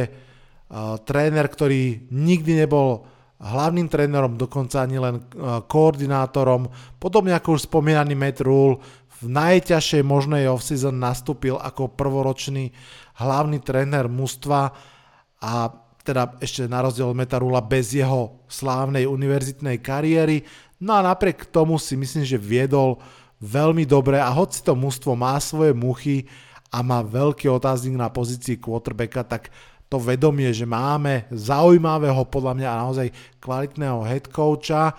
tréner, 1.04 1.46
ktorý 1.48 2.12
nikdy 2.12 2.64
nebol 2.64 3.08
hlavným 3.38 3.86
trénerom, 3.86 4.34
dokonca 4.34 4.82
ani 4.82 4.98
len 4.98 5.22
uh, 5.22 5.62
koordinátorom. 5.64 6.68
Podobne 6.98 7.32
ako 7.38 7.54
už 7.54 7.70
spomínaný 7.70 8.18
Matt 8.18 8.42
Rule, 8.42 8.82
v 9.18 9.26
najťažšej 9.26 10.02
možnej 10.06 10.46
off-season 10.46 10.94
nastúpil 10.94 11.58
ako 11.58 11.90
prvoročný 11.98 12.70
hlavný 13.18 13.58
tréner 13.58 14.06
mužstva 14.06 14.70
a 15.42 15.52
teda 16.06 16.38
ešte 16.38 16.70
na 16.70 16.86
rozdiel 16.86 17.10
od 17.10 17.18
Metarula 17.18 17.58
bez 17.58 17.92
jeho 17.92 18.46
slávnej 18.46 19.10
univerzitnej 19.10 19.82
kariéry. 19.82 20.46
No 20.78 20.94
a 20.94 21.02
napriek 21.02 21.50
tomu 21.50 21.82
si 21.82 21.98
myslím, 21.98 22.22
že 22.22 22.38
viedol 22.38 23.02
veľmi 23.42 23.82
dobre 23.82 24.22
a 24.22 24.30
hoci 24.30 24.62
to 24.62 24.78
mužstvo 24.78 25.18
má 25.18 25.34
svoje 25.42 25.74
muchy 25.74 26.30
a 26.70 26.80
má 26.86 27.02
veľký 27.02 27.50
otáznik 27.50 27.98
na 27.98 28.08
pozícii 28.08 28.56
quarterbacka, 28.62 29.26
tak 29.26 29.50
to 29.88 29.96
vedomie, 29.96 30.52
že 30.52 30.68
máme 30.68 31.28
zaujímavého, 31.32 32.28
podľa 32.28 32.52
mňa 32.56 32.80
naozaj 32.84 33.08
kvalitného 33.40 34.04
head 34.04 34.28
coacha, 34.28 34.92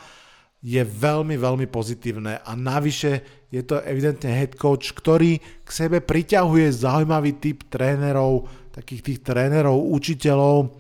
je 0.60 0.82
veľmi, 0.84 1.40
veľmi 1.40 1.68
pozitívne. 1.72 2.44
A 2.44 2.52
navyše 2.58 3.46
je 3.48 3.64
to 3.64 3.80
evidentne 3.82 4.28
head 4.30 4.60
coach, 4.60 4.92
ktorý 4.92 5.40
k 5.64 5.70
sebe 5.70 6.04
priťahuje 6.04 6.84
zaujímavý 6.84 7.40
typ 7.40 7.70
trénerov, 7.72 8.46
takých 8.76 9.02
tých 9.02 9.20
trénerov, 9.24 9.80
učiteľov, 9.94 10.76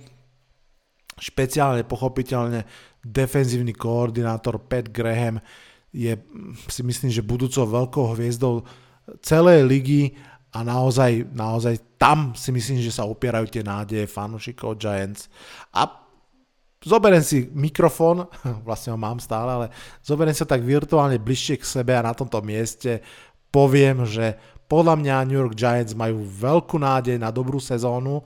špeciálne 1.19 1.88
pochopiteľne 1.88 2.67
defenzívny 3.04 3.72
koordinátor 3.72 4.60
Pat 4.60 4.91
Graham 4.91 5.39
je 5.89 6.13
si 6.69 6.82
myslím, 6.86 7.10
že 7.10 7.26
budúcou 7.26 7.65
veľkou 7.65 8.13
hviezdou 8.13 8.62
celej 9.26 9.65
ligy 9.65 10.13
a 10.49 10.65
naozaj, 10.65 11.29
naozaj 11.29 11.77
tam 12.01 12.33
si 12.33 12.49
myslím, 12.49 12.81
že 12.81 12.89
sa 12.89 13.05
opierajú 13.05 13.45
tie 13.49 13.62
nádeje 13.62 14.09
fanúšikov 14.09 14.81
Giants. 14.81 15.29
A 15.69 15.85
zoberiem 16.81 17.21
si 17.21 17.45
mikrofón, 17.53 18.25
vlastne 18.67 18.93
ho 18.93 18.97
mám 18.97 19.21
stále, 19.21 19.49
ale 19.49 19.67
zoberiem 20.01 20.33
sa 20.33 20.49
tak 20.49 20.65
virtuálne 20.65 21.21
bližšie 21.21 21.62
k 21.62 21.69
sebe 21.69 21.93
a 21.93 22.05
na 22.05 22.17
tomto 22.17 22.41
mieste 22.41 23.05
poviem, 23.53 24.05
že 24.09 24.38
podľa 24.69 25.01
mňa 25.01 25.25
New 25.25 25.38
York 25.38 25.57
Giants 25.57 25.97
majú 25.97 26.21
veľkú 26.21 26.77
nádej 26.77 27.17
na 27.17 27.33
dobrú 27.33 27.57
sezónu. 27.57 28.21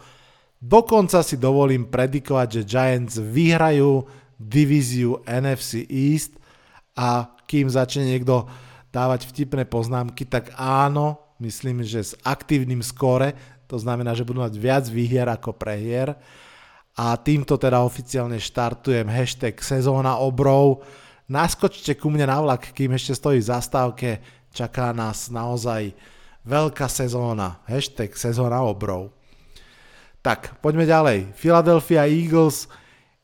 Dokonca 0.60 1.24
si 1.24 1.40
dovolím 1.40 1.88
predikovať, 1.88 2.48
že 2.60 2.68
Giants 2.68 3.16
vyhrajú 3.20 4.04
divíziu 4.36 5.24
NFC 5.24 5.88
East 5.88 6.36
a 7.00 7.32
kým 7.48 7.72
začne 7.72 8.12
niekto 8.12 8.48
dávať 8.92 9.28
vtipné 9.32 9.64
poznámky, 9.66 10.28
tak 10.28 10.52
áno, 10.60 11.23
myslím, 11.40 11.86
že 11.86 12.02
s 12.02 12.14
aktívnym 12.26 12.82
skore, 12.82 13.34
to 13.66 13.80
znamená, 13.80 14.14
že 14.14 14.28
budú 14.28 14.44
mať 14.44 14.54
viac 14.58 14.86
výhier 14.90 15.26
ako 15.30 15.56
prehier. 15.56 16.14
A 16.94 17.18
týmto 17.18 17.58
teda 17.58 17.82
oficiálne 17.82 18.38
štartujem 18.38 19.10
hashtag 19.10 19.58
sezóna 19.66 20.22
obrov. 20.22 20.86
Naskočte 21.26 21.98
ku 21.98 22.14
mne 22.14 22.30
na 22.30 22.38
vlak, 22.38 22.70
kým 22.78 22.94
ešte 22.94 23.18
stojí 23.18 23.42
v 23.42 23.50
zastávke, 23.50 24.10
čaká 24.54 24.94
nás 24.94 25.34
naozaj 25.34 25.98
veľká 26.46 26.86
sezóna. 26.86 27.66
Hashtag 27.66 28.14
sezóna 28.14 28.62
obrov. 28.62 29.10
Tak, 30.22 30.62
poďme 30.62 30.86
ďalej. 30.86 31.34
Philadelphia 31.34 32.06
Eagles– 32.06 32.66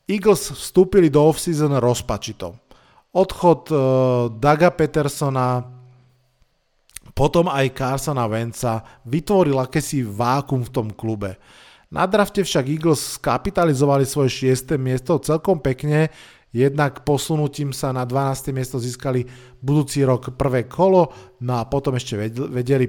Eagles 0.10 0.50
vstúpili 0.50 1.14
do 1.14 1.22
off-season 1.22 1.78
rozpačito. 1.78 2.58
Odchod 3.14 3.70
uh, 3.70 3.80
Daga 4.34 4.74
Petersona, 4.74 5.62
potom 7.20 7.52
aj 7.52 7.76
Carsona 7.76 8.24
Venca 8.32 8.80
vytvoril 9.04 9.60
akési 9.60 10.08
vákum 10.08 10.64
v 10.64 10.72
tom 10.72 10.88
klube. 10.88 11.36
Na 11.92 12.08
drafte 12.08 12.40
však 12.48 12.72
Eagles 12.72 13.20
skapitalizovali 13.20 14.08
svoje 14.08 14.56
6. 14.56 14.80
miesto 14.80 15.20
celkom 15.20 15.60
pekne, 15.60 16.08
jednak 16.56 17.04
posunutím 17.04 17.76
sa 17.76 17.92
na 17.92 18.08
12. 18.08 18.56
miesto 18.56 18.80
získali 18.80 19.28
budúci 19.60 20.00
rok 20.08 20.32
prvé 20.40 20.64
kolo, 20.72 21.12
no 21.44 21.60
a 21.60 21.68
potom 21.68 22.00
ešte 22.00 22.16
vedeli 22.32 22.88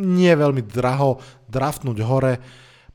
nie 0.00 0.32
veľmi 0.32 0.64
draho 0.64 1.20
draftnúť 1.52 1.98
hore 2.08 2.40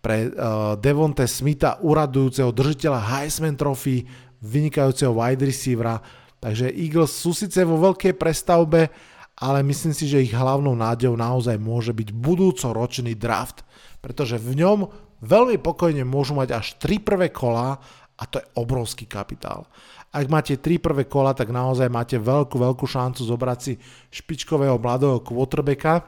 pre 0.01 0.33
uh, 0.33 0.73
Devonte 0.81 1.29
Smitha, 1.29 1.85
uradujúceho 1.85 2.49
držiteľa 2.49 3.13
Heisman 3.13 3.53
Trophy, 3.53 4.09
vynikajúceho 4.41 5.13
wide 5.13 5.45
receivera. 5.45 6.01
Takže 6.41 6.73
Eagles 6.73 7.13
sú 7.13 7.31
síce 7.31 7.61
vo 7.63 7.79
veľkej 7.79 8.17
prestavbe, 8.19 9.12
ale 9.37 9.65
myslím 9.65 9.93
si, 9.97 10.05
že 10.05 10.21
ich 10.21 10.33
hlavnou 10.33 10.77
nádejou 10.77 11.17
naozaj 11.17 11.57
môže 11.57 11.91
byť 11.95 12.09
budúcoročný 12.13 13.17
draft, 13.17 13.65
pretože 14.03 14.37
v 14.37 14.61
ňom 14.61 14.79
veľmi 15.23 15.57
pokojne 15.57 16.05
môžu 16.05 16.37
mať 16.37 16.49
až 16.53 16.67
3 16.77 17.01
prvé 17.01 17.33
kola 17.33 17.81
a 18.13 18.23
to 18.29 18.37
je 18.37 18.45
obrovský 18.59 19.09
kapitál. 19.09 19.65
Ak 20.13 20.29
máte 20.29 20.61
3 20.61 20.77
prvé 20.77 21.09
kola, 21.09 21.33
tak 21.33 21.49
naozaj 21.49 21.89
máte 21.89 22.21
veľkú, 22.21 22.61
veľkú 22.61 22.85
šancu 22.85 23.25
zobrať 23.25 23.59
si 23.59 23.73
špičkového 24.13 24.77
mladého 24.77 25.17
quarterbacka 25.25 26.05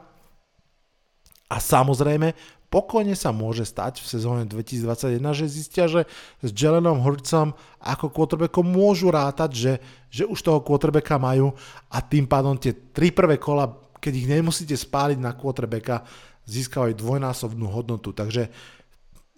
a 1.50 1.58
samozrejme 1.58 2.34
pokojne 2.76 3.16
sa 3.16 3.32
môže 3.32 3.64
stať 3.64 4.04
v 4.04 4.08
sezóne 4.12 4.44
2021, 4.44 5.24
že 5.32 5.46
zistia, 5.48 5.88
že 5.88 6.04
s 6.44 6.52
Jelenom 6.52 7.00
Hurtsom 7.00 7.56
ako 7.80 8.12
quarterbackom 8.12 8.68
môžu 8.68 9.16
rátať, 9.16 9.52
že, 9.56 9.74
že 10.12 10.24
už 10.28 10.44
toho 10.44 10.60
quarterbacka 10.60 11.16
majú 11.16 11.56
a 11.88 12.04
tým 12.04 12.28
pádom 12.28 12.60
tie 12.60 12.76
tri 12.92 13.16
prvé 13.16 13.40
kola, 13.40 13.72
keď 14.04 14.14
ich 14.20 14.28
nemusíte 14.28 14.76
spáliť 14.76 15.24
na 15.24 15.32
quarterbacka, 15.32 16.04
získavajú 16.44 17.00
dvojnásobnú 17.00 17.64
hodnotu. 17.72 18.12
Takže 18.12 18.52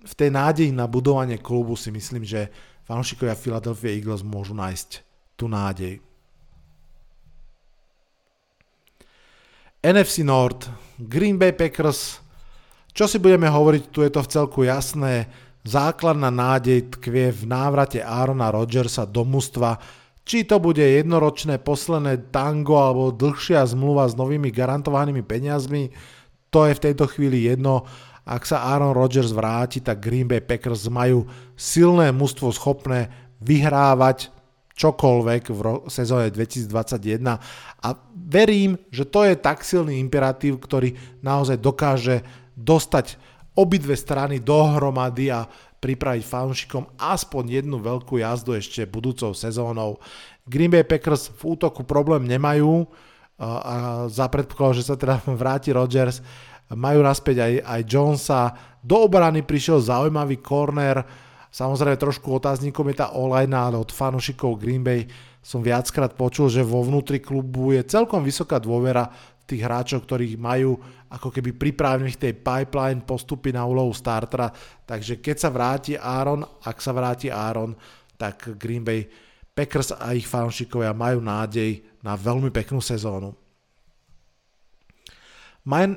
v 0.01 0.13
tej 0.17 0.33
nádeji 0.33 0.73
na 0.73 0.89
budovanie 0.89 1.37
klubu 1.37 1.77
si 1.77 1.93
myslím, 1.93 2.25
že 2.25 2.49
fanúšikovia 2.89 3.37
Philadelphia 3.37 3.93
Eagles 3.93 4.25
môžu 4.25 4.57
nájsť 4.57 4.89
tú 5.37 5.45
nádej. 5.45 6.01
NFC 9.85 10.25
North, 10.25 10.65
Green 10.97 11.37
Bay 11.37 11.53
Packers 11.53 12.25
čo 12.97 13.05
si 13.05 13.21
budeme 13.21 13.45
hovoriť, 13.45 13.93
tu 13.93 14.01
je 14.01 14.09
to 14.09 14.25
v 14.25 14.31
celku 14.33 14.59
jasné. 14.65 15.29
Základná 15.61 16.33
nádej 16.33 16.97
tkvie 16.97 17.29
v 17.29 17.43
návrate 17.45 18.01
Aarona 18.01 18.49
Rodgersa 18.49 19.05
do 19.05 19.21
mužstva. 19.21 19.77
Či 20.25 20.49
to 20.49 20.57
bude 20.57 20.81
jednoročné 20.81 21.61
posledné 21.61 22.33
tango 22.33 22.81
alebo 22.81 23.13
dlhšia 23.13 23.69
zmluva 23.69 24.09
s 24.09 24.17
novými 24.17 24.49
garantovanými 24.49 25.21
peniazmi, 25.21 25.93
to 26.49 26.65
je 26.65 26.73
v 26.73 26.83
tejto 26.89 27.05
chvíli 27.05 27.45
jedno. 27.45 27.85
Ak 28.25 28.49
sa 28.49 28.65
Aaron 28.65 28.97
Rodgers 28.97 29.31
vráti, 29.31 29.79
tak 29.79 30.01
Green 30.01 30.25
Bay 30.25 30.41
Packers 30.41 30.89
majú 30.89 31.29
silné 31.53 32.09
mužstvo 32.11 32.49
schopné 32.49 33.07
vyhrávať 33.39 34.33
čokoľvek 34.73 35.43
v 35.53 35.59
ro- 35.61 35.83
sezóne 35.89 36.33
2021 36.33 37.39
a 37.81 37.89
verím, 38.13 38.77
že 38.89 39.05
to 39.09 39.25
je 39.25 39.33
tak 39.37 39.61
silný 39.61 39.97
imperatív, 40.01 40.59
ktorý 40.61 40.93
naozaj 41.21 41.57
dokáže 41.57 42.21
dostať 42.57 43.21
obidve 43.53 43.93
strany 43.93 44.41
dohromady 44.41 45.29
a 45.29 45.45
pripraviť 45.77 46.23
fanúšikom 46.25 46.97
aspoň 46.97 47.61
jednu 47.61 47.77
veľkú 47.77 48.17
jazdu 48.17 48.57
ešte 48.57 48.89
budúcou 48.89 49.37
sezónou. 49.37 50.01
Green 50.49 50.73
Bay 50.73 50.81
Packers 50.81 51.29
v 51.29 51.53
útoku 51.53 51.85
problém 51.85 52.25
nemajú, 52.25 52.89
a 53.37 54.09
za 54.09 54.25
predpoklad, 54.33 54.81
že 54.81 54.89
sa 54.89 54.97
teda 54.97 55.21
vráti 55.41 55.69
Rodgers, 55.69 56.25
majú 56.73 57.05
naspäť 57.05 57.45
aj, 57.45 57.53
aj 57.63 57.81
Jonesa, 57.85 58.41
do 58.81 59.05
obrany 59.07 59.45
prišiel 59.45 59.79
zaujímavý 59.79 60.41
corner, 60.41 61.05
samozrejme 61.53 61.95
trošku 61.99 62.27
otáznikom 62.33 62.87
je 62.91 62.95
tá 62.97 63.13
online, 63.15 63.53
ale 63.53 63.77
od 63.79 63.93
fanúšikov 63.93 64.59
Green 64.59 64.83
Bay 64.83 65.07
som 65.39 65.63
viackrát 65.63 66.11
počul, 66.11 66.51
že 66.51 66.65
vo 66.65 66.83
vnútri 66.83 67.23
klubu 67.23 67.71
je 67.71 67.87
celkom 67.87 68.19
vysoká 68.19 68.59
dôvera 68.59 69.07
tých 69.47 69.63
hráčov, 69.63 70.03
ktorých 70.03 70.35
majú 70.35 70.75
ako 71.07 71.31
keby 71.31 71.55
pripravených 71.55 72.19
tej 72.19 72.33
pipeline 72.35 73.03
postupy 73.07 73.55
na 73.55 73.63
úlohu 73.63 73.95
startera. 73.95 74.51
Takže 74.83 75.23
keď 75.23 75.35
sa 75.39 75.49
vráti 75.49 75.93
Aaron, 75.95 76.43
ak 76.43 76.77
sa 76.83 76.91
vráti 76.91 77.31
Aaron, 77.31 77.75
tak 78.19 78.57
Green 78.59 78.83
Bay 78.83 79.07
Packers 79.57 79.95
a 79.95 80.13
ich 80.13 80.29
fanúšikovia 80.29 80.93
majú 80.93 81.17
nádej 81.17 81.81
na 82.05 82.13
veľmi 82.13 82.53
peknú 82.53 82.77
sezónu. 82.77 83.33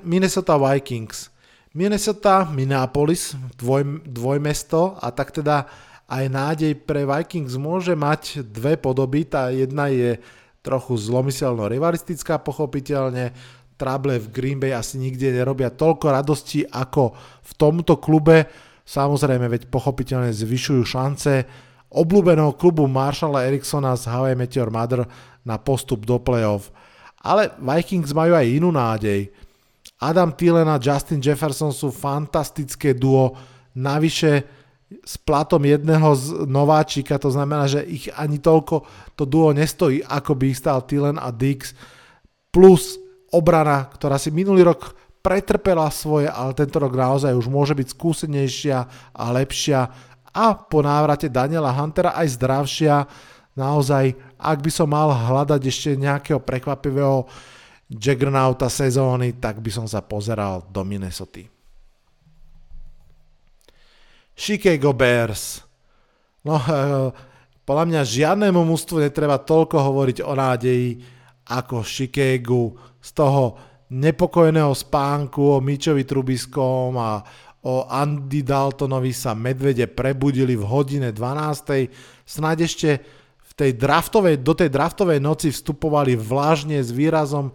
Minnesota 0.03 0.59
Vikings. 0.59 1.31
Minnesota, 1.71 2.51
Minneapolis, 2.51 3.39
dvoj, 3.55 4.03
dvojmesto 4.03 4.99
a 4.99 5.15
tak 5.15 5.31
teda 5.31 5.71
aj 6.11 6.25
nádej 6.27 6.75
pre 6.83 7.07
Vikings 7.07 7.55
môže 7.55 7.95
mať 7.95 8.43
dve 8.43 8.75
podoby. 8.75 9.23
Tá 9.23 9.55
jedna 9.55 9.87
je 9.87 10.19
trochu 10.61 10.99
zlomyselno 10.99 11.71
rivalistická 11.71 12.43
pochopiteľne. 12.43 13.31
Trable 13.81 14.21
v 14.21 14.29
Green 14.29 14.61
Bay 14.61 14.77
asi 14.77 15.01
nikde 15.01 15.33
nerobia 15.33 15.73
toľko 15.73 16.13
radosti 16.13 16.69
ako 16.69 17.17
v 17.41 17.53
tomto 17.57 17.97
klube. 17.97 18.45
Samozrejme, 18.85 19.49
veď 19.49 19.73
pochopiteľne 19.73 20.29
zvyšujú 20.29 20.83
šance 20.85 21.33
obľúbeného 21.89 22.53
klubu 22.61 22.85
Marshalla 22.85 23.49
Eriksona 23.49 23.97
z 23.97 24.13
Hawaii 24.13 24.37
Meteor 24.37 24.69
Mother 24.69 25.09
na 25.49 25.57
postup 25.57 26.05
do 26.05 26.21
playoff. 26.21 26.69
Ale 27.25 27.57
Vikings 27.57 28.13
majú 28.13 28.37
aj 28.37 28.47
inú 28.47 28.69
nádej. 28.69 29.33
Adam 30.01 30.33
Thielen 30.33 30.69
a 30.69 30.81
Justin 30.81 31.21
Jefferson 31.21 31.73
sú 31.73 31.93
fantastické 31.93 32.97
duo, 32.97 33.37
navyše 33.77 34.45
s 34.91 35.15
platom 35.23 35.63
jedného 35.63 36.11
z 36.19 36.51
nováčika, 36.51 37.15
to 37.21 37.31
znamená, 37.31 37.71
že 37.71 37.87
ich 37.87 38.11
ani 38.11 38.43
toľko 38.43 38.83
to 39.15 39.23
duo 39.23 39.55
nestojí, 39.55 40.03
ako 40.03 40.35
by 40.35 40.45
ich 40.51 40.59
stál 40.59 40.83
Thielen 40.83 41.21
a 41.21 41.31
Dix, 41.31 41.77
plus 42.51 42.99
obrana, 43.31 43.87
ktorá 43.91 44.19
si 44.19 44.35
minulý 44.35 44.67
rok 44.67 44.95
pretrpela 45.21 45.87
svoje, 45.93 46.27
ale 46.27 46.57
tento 46.57 46.81
rok 46.81 46.97
naozaj 46.97 47.37
už 47.37 47.47
môže 47.47 47.77
byť 47.77 47.89
skúsenejšia 47.93 48.79
a 49.13 49.25
lepšia 49.37 49.81
a 50.31 50.55
po 50.55 50.79
návrate 50.81 51.27
Daniela 51.27 51.75
Huntera 51.75 52.15
aj 52.15 52.39
zdravšia. 52.39 53.07
Naozaj, 53.59 54.15
ak 54.39 54.59
by 54.63 54.71
som 54.71 54.89
mal 54.89 55.11
hľadať 55.11 55.63
ešte 55.67 55.99
nejakého 55.99 56.39
prekvapivého 56.39 57.27
Jaggernauta 57.91 58.71
sezóny, 58.71 59.35
tak 59.43 59.59
by 59.59 59.71
som 59.75 59.91
sa 59.91 59.99
pozeral 59.99 60.63
do 60.71 60.87
Minnesota. 60.87 61.43
Chicago 64.39 64.95
Bears. 64.95 65.67
No, 66.47 66.57
eh, 66.57 67.11
podľa 67.67 67.85
mňa 67.91 68.01
žiadnemu 68.07 68.63
mústvu 68.63 69.03
netreba 69.03 69.37
toľko 69.37 69.77
hovoriť 69.83 70.19
o 70.23 70.33
nádeji 70.33 70.89
ako 71.51 71.83
Chicago 71.83 72.79
z 73.03 73.11
toho 73.11 73.59
nepokojného 73.91 74.71
spánku 74.71 75.59
o 75.59 75.59
Mičovi 75.59 76.07
Trubiskom 76.07 76.95
a 76.95 77.19
o 77.67 77.85
Andy 77.91 78.47
Daltonovi 78.47 79.11
sa 79.11 79.35
medvede 79.35 79.85
prebudili 79.91 80.55
v 80.55 80.65
hodine 80.65 81.11
12. 81.11 81.91
Snáď 82.25 82.71
ešte 82.71 82.91
v 83.43 83.53
tej 83.59 83.77
draftovej, 83.77 84.41
do 84.41 84.55
tej 84.55 84.71
draftovej 84.73 85.19
noci 85.21 85.53
vstupovali 85.53 86.17
vlážne 86.17 86.81
s 86.81 86.95
výrazom 86.95 87.53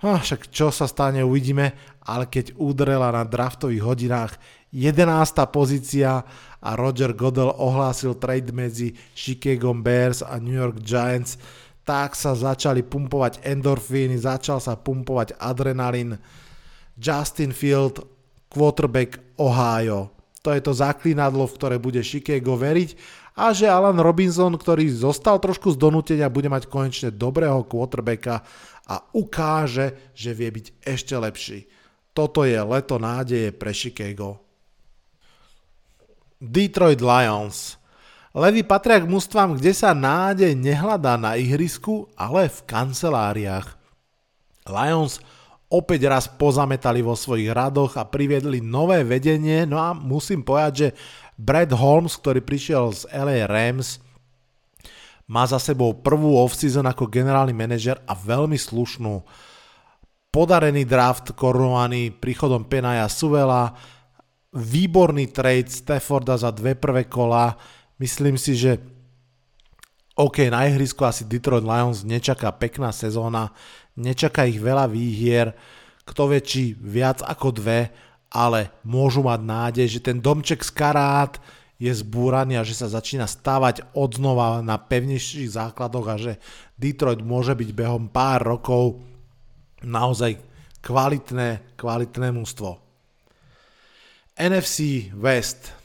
Hm, 0.00 0.16
však 0.24 0.48
čo 0.48 0.72
sa 0.72 0.88
stane, 0.88 1.20
uvidíme, 1.20 1.76
ale 2.08 2.24
keď 2.24 2.56
udrela 2.56 3.12
na 3.12 3.20
draftových 3.20 3.84
hodinách 3.84 4.32
11. 4.72 5.44
pozícia 5.52 6.24
a 6.56 6.70
Roger 6.72 7.12
Goodell 7.12 7.52
ohlásil 7.52 8.16
trade 8.16 8.48
medzi 8.48 8.96
Chicago 9.12 9.76
Bears 9.76 10.24
a 10.24 10.40
New 10.40 10.56
York 10.56 10.80
Giants, 10.80 11.36
tak 11.90 12.14
sa 12.14 12.38
začali 12.38 12.86
pumpovať 12.86 13.42
endorfíny, 13.42 14.14
začal 14.14 14.62
sa 14.62 14.78
pumpovať 14.78 15.34
adrenalin. 15.42 16.14
Justin 16.94 17.50
Field, 17.50 18.06
quarterback 18.46 19.18
Ohio. 19.42 20.14
To 20.46 20.54
je 20.54 20.62
to 20.62 20.70
zaklínadlo, 20.70 21.50
v 21.50 21.56
ktoré 21.58 21.76
bude 21.82 21.98
Chicago 22.06 22.54
veriť 22.54 22.94
a 23.34 23.50
že 23.50 23.66
Alan 23.66 23.98
Robinson, 23.98 24.54
ktorý 24.54 24.86
zostal 24.86 25.42
trošku 25.42 25.74
z 25.74 25.82
donútenia, 25.82 26.30
bude 26.30 26.46
mať 26.46 26.70
konečne 26.70 27.10
dobrého 27.10 27.66
quarterbacka 27.66 28.46
a 28.86 29.02
ukáže, 29.10 30.14
že 30.14 30.30
vie 30.30 30.54
byť 30.54 30.66
ešte 30.86 31.18
lepší. 31.18 31.66
Toto 32.14 32.46
je 32.46 32.54
leto 32.54 33.02
nádeje 33.02 33.50
pre 33.50 33.74
Chicago. 33.74 34.38
Detroit 36.38 37.02
Lions. 37.02 37.79
Levy 38.30 38.62
patria 38.62 39.02
k 39.02 39.10
mústvám, 39.10 39.58
kde 39.58 39.74
sa 39.74 39.90
nádej 39.90 40.54
nehľadá 40.54 41.18
na 41.18 41.34
ihrisku, 41.34 42.06
ale 42.14 42.46
v 42.46 42.62
kanceláriách. 42.62 43.74
Lions 44.70 45.18
opäť 45.66 46.06
raz 46.06 46.30
pozametali 46.30 47.02
vo 47.02 47.18
svojich 47.18 47.50
radoch 47.50 47.98
a 47.98 48.06
priviedli 48.06 48.62
nové 48.62 49.02
vedenie, 49.02 49.66
no 49.66 49.82
a 49.82 49.90
musím 49.90 50.46
povedať, 50.46 50.72
že 50.74 50.88
Brad 51.34 51.74
Holmes, 51.74 52.14
ktorý 52.18 52.38
prišiel 52.38 52.94
z 52.94 53.10
LA 53.10 53.50
Rams, 53.50 53.98
má 55.30 55.46
za 55.46 55.62
sebou 55.62 55.94
prvú 55.94 56.38
off-season 56.38 56.86
ako 56.86 57.06
generálny 57.06 57.54
manažer 57.54 57.98
a 58.06 58.18
veľmi 58.18 58.58
slušnú. 58.58 59.22
Podarený 60.30 60.86
draft 60.86 61.34
korunovaný 61.34 62.14
príchodom 62.14 62.66
Penaja 62.66 63.06
Suvela, 63.06 63.74
výborný 64.54 65.30
trade 65.30 65.70
Stafforda 65.70 66.34
za 66.34 66.50
dve 66.50 66.74
prvé 66.74 67.06
kola. 67.06 67.54
Myslím 68.00 68.40
si, 68.40 68.56
že 68.56 68.80
OK, 70.16 70.48
na 70.48 70.64
ihrisku 70.64 71.04
asi 71.04 71.28
Detroit 71.28 71.64
Lions 71.64 72.00
nečaká 72.04 72.48
pekná 72.56 72.90
sezóna, 72.96 73.52
nečaká 73.96 74.48
ich 74.48 74.56
veľa 74.56 74.88
výhier, 74.88 75.52
kto 76.08 76.32
vie, 76.32 76.40
či 76.40 76.62
viac 76.80 77.20
ako 77.20 77.60
dve, 77.60 77.92
ale 78.32 78.72
môžu 78.82 79.20
mať 79.20 79.40
nádej, 79.44 79.86
že 79.86 80.00
ten 80.00 80.18
domček 80.18 80.64
z 80.64 80.72
karát, 80.72 81.36
je 81.80 81.88
zbúraný 81.88 82.60
a 82.60 82.66
že 82.68 82.76
sa 82.76 82.92
začína 82.92 83.24
stávať 83.24 83.80
odznova 83.96 84.60
na 84.60 84.76
pevnejších 84.76 85.56
základoch 85.56 86.06
a 86.12 86.20
že 86.20 86.32
Detroit 86.76 87.24
môže 87.24 87.56
byť 87.56 87.70
behom 87.72 88.12
pár 88.12 88.44
rokov 88.44 89.00
naozaj 89.80 90.36
kvalitné, 90.84 91.80
kvalitné 91.80 92.36
mústvo. 92.36 92.76
NFC 94.36 95.08
West. 95.16 95.79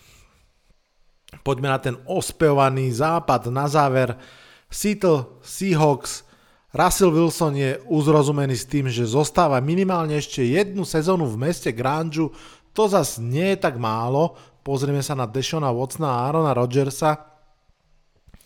Poďme 1.46 1.70
na 1.70 1.78
ten 1.78 1.96
ospevovaný 2.10 2.90
západ 2.90 3.54
na 3.54 3.70
záver. 3.70 4.18
Seattle 4.66 5.38
Seahawks 5.46 6.26
Russell 6.74 7.14
Wilson 7.14 7.54
je 7.56 7.78
uzrozumený 7.86 8.58
s 8.58 8.66
tým, 8.66 8.90
že 8.90 9.06
zostáva 9.06 9.62
minimálne 9.62 10.18
ešte 10.18 10.44
jednu 10.44 10.84
sezónu 10.84 11.30
v 11.30 11.48
meste 11.48 11.70
Grangeu. 11.70 12.34
To 12.76 12.90
zas 12.90 13.22
nie 13.22 13.56
je 13.56 13.62
tak 13.62 13.80
málo, 13.80 14.36
pozrieme 14.66 15.00
sa 15.00 15.16
na 15.16 15.24
Deshona 15.24 15.72
Watsona 15.72 16.10
a 16.10 16.24
Arona 16.28 16.52
Rodgersa, 16.52 17.36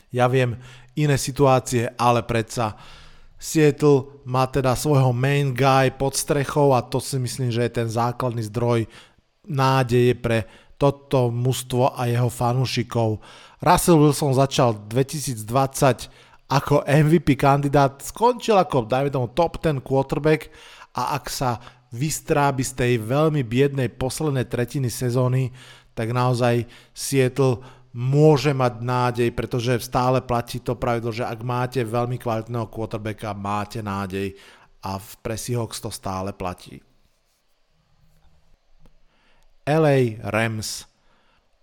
ja 0.09 0.25
viem 0.25 0.57
iné 0.97 1.17
situácie, 1.21 1.89
ale 1.97 2.25
predsa 2.25 2.73
Seattle 3.39 4.25
má 4.27 4.49
teda 4.49 4.75
svojho 4.75 5.15
main 5.15 5.55
guy 5.55 5.93
pod 5.95 6.17
strechou 6.17 6.75
a 6.75 6.83
to 6.83 6.99
si 6.99 7.15
myslím, 7.21 7.53
že 7.53 7.63
je 7.69 7.77
ten 7.81 7.87
základný 7.87 8.43
zdroj 8.51 8.89
nádeje 9.47 10.17
pre 10.17 10.43
toto 10.79 11.27
mužstvo 11.27 11.99
a 11.99 12.07
jeho 12.07 12.31
fanúšikov. 12.31 13.19
Russell 13.59 13.99
Wilson 13.99 14.31
začal 14.31 14.79
2020 14.87 16.07
ako 16.49 16.81
MVP 16.87 17.35
kandidát, 17.37 17.99
skončil 18.01 18.57
ako, 18.57 18.87
dajme 18.87 19.11
tomu, 19.11 19.27
top 19.35 19.61
10 19.61 19.83
quarterback 19.85 20.49
a 20.97 21.19
ak 21.19 21.29
sa 21.29 21.59
vystrábi 21.93 22.65
z 22.65 22.73
tej 22.73 22.93
veľmi 23.03 23.45
biednej 23.45 23.91
poslednej 23.91 24.47
tretiny 24.47 24.89
sezóny, 24.89 25.53
tak 25.93 26.15
naozaj 26.15 26.65
Seattle 26.95 27.61
môže 27.93 28.53
mať 28.53 28.73
nádej, 28.81 29.29
pretože 29.33 29.83
stále 29.83 30.21
platí 30.21 30.61
to 30.61 30.77
pravidlo, 30.77 31.11
že 31.11 31.25
ak 31.25 31.39
máte 31.41 31.81
veľmi 31.81 32.21
kvalitného 32.21 32.69
quarterbacka, 32.69 33.33
máte 33.35 33.81
nádej 33.81 34.37
a 34.85 34.95
v 34.95 35.09
pre 35.19 35.35
Seahawks 35.35 35.83
to 35.83 35.91
stále 35.91 36.31
platí. 36.31 36.79
LA 39.69 40.17
Rams. 40.25 40.89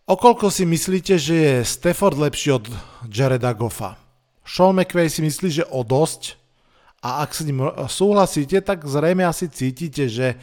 Okolko 0.07 0.55
si 0.55 0.63
myslíte, 0.63 1.19
že 1.19 1.35
je 1.35 1.55
Stafford 1.67 2.15
lepší 2.15 2.55
od 2.55 2.71
Jareda 3.11 3.51
Goffa? 3.51 3.99
Sean 4.47 4.79
McVay 4.79 5.11
si 5.11 5.19
myslí, 5.27 5.51
že 5.51 5.65
o 5.67 5.83
dosť 5.83 6.39
a 7.03 7.27
ak 7.27 7.35
s 7.35 7.43
ním 7.43 7.67
súhlasíte, 7.91 8.63
tak 8.63 8.87
zrejme 8.87 9.27
asi 9.27 9.51
cítite, 9.51 10.07
že 10.07 10.39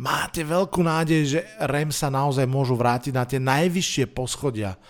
máte 0.00 0.40
veľkú 0.40 0.80
nádej, 0.80 1.20
že 1.28 1.40
Rem 1.60 1.92
sa 1.92 2.08
naozaj 2.08 2.48
môžu 2.48 2.80
vrátiť 2.80 3.12
na 3.12 3.28
tie 3.28 3.36
najvyššie 3.36 4.08
poschodia. 4.16 4.80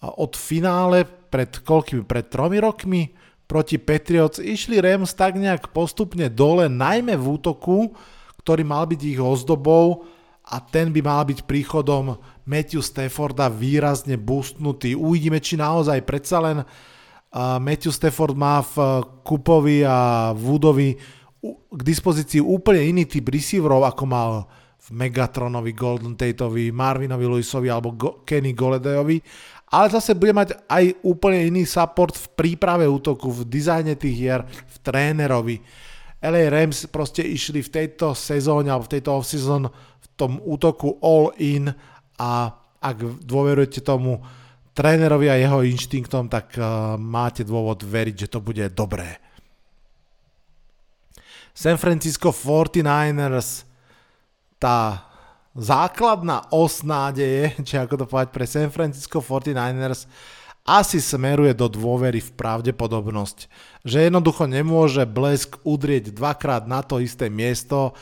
Od 0.00 0.32
finále 0.32 1.04
pred 1.04 1.52
koľkými, 1.60 2.08
pred 2.08 2.32
tromi 2.32 2.56
rokmi 2.56 3.12
proti 3.44 3.76
Patriots 3.76 4.40
išli 4.40 4.80
Rams 4.80 5.12
tak 5.12 5.36
nejak 5.36 5.76
postupne 5.76 6.32
dole, 6.32 6.72
najmä 6.72 7.12
v 7.20 7.36
útoku, 7.36 7.92
ktorý 8.40 8.64
mal 8.64 8.88
byť 8.88 9.00
ich 9.04 9.20
ozdobou 9.20 10.15
a 10.46 10.56
ten 10.62 10.94
by 10.94 11.00
mal 11.02 11.26
byť 11.26 11.42
príchodom 11.42 12.14
Matthew 12.46 12.82
Stafforda 12.82 13.50
výrazne 13.50 14.14
boostnutý. 14.14 14.94
Uvidíme, 14.94 15.42
či 15.42 15.58
naozaj 15.58 16.06
predsa 16.06 16.38
len 16.38 16.58
Matthew 17.34 17.90
Stafford 17.90 18.38
má 18.38 18.62
v 18.62 19.02
Kupovi 19.26 19.82
a 19.82 20.30
Woodovi 20.32 20.94
k 21.70 21.80
dispozícii 21.82 22.38
úplne 22.38 22.86
iný 22.86 23.04
typ 23.10 23.26
receiverov, 23.26 23.84
ako 23.86 24.04
mal 24.06 24.30
v 24.86 24.88
Megatronovi, 24.94 25.74
Golden 25.74 26.14
Tateovi, 26.14 26.70
Marvinovi 26.70 27.26
Lewisovi 27.26 27.66
alebo 27.66 27.90
Go- 27.98 28.22
Kenny 28.22 28.54
Goledayovi 28.54 29.18
ale 29.66 29.90
zase 29.90 30.14
bude 30.14 30.30
mať 30.30 30.54
aj 30.70 31.02
úplne 31.02 31.50
iný 31.50 31.66
support 31.66 32.14
v 32.14 32.26
príprave 32.38 32.86
útoku, 32.86 33.34
v 33.34 33.50
dizajne 33.50 33.98
tých 33.98 34.14
hier, 34.14 34.40
v 34.46 34.76
trénerovi. 34.78 35.58
LA 36.22 36.48
Rams 36.48 36.86
proste 36.88 37.26
išli 37.26 37.60
v 37.60 37.72
tejto 37.82 38.14
sezóne 38.14 38.70
alebo 38.70 38.86
v 38.86 38.94
tejto 38.98 39.10
off-season 39.20 39.68
tom 40.16 40.40
útoku 40.42 40.96
all 41.04 41.32
in 41.36 41.70
a 42.16 42.52
ak 42.80 43.24
dôverujete 43.24 43.84
tomu 43.84 44.20
trénerovi 44.76 45.32
a 45.32 45.40
jeho 45.40 45.64
inštinktom, 45.64 46.28
tak 46.28 46.56
uh, 46.60 46.96
máte 47.00 47.44
dôvod 47.44 47.80
veriť, 47.80 48.28
že 48.28 48.32
to 48.32 48.44
bude 48.44 48.64
dobré. 48.76 49.16
San 51.56 51.80
Francisco 51.80 52.36
49ers, 52.36 53.64
tá 54.60 55.08
základná 55.56 56.44
os 56.52 56.84
nádeje, 56.84 57.56
či 57.66 57.80
ako 57.80 58.04
to 58.04 58.04
povedať 58.04 58.30
pre 58.36 58.44
San 58.44 58.68
Francisco 58.68 59.24
49ers, 59.24 60.04
asi 60.66 60.98
smeruje 60.98 61.54
do 61.54 61.70
dôvery 61.70 62.18
v 62.18 62.34
pravdepodobnosť, 62.34 63.46
že 63.86 64.10
jednoducho 64.10 64.50
nemôže 64.50 65.06
blesk 65.06 65.62
udrieť 65.62 66.10
dvakrát 66.10 66.66
na 66.66 66.82
to 66.82 66.98
isté 66.98 67.30
miesto 67.30 67.94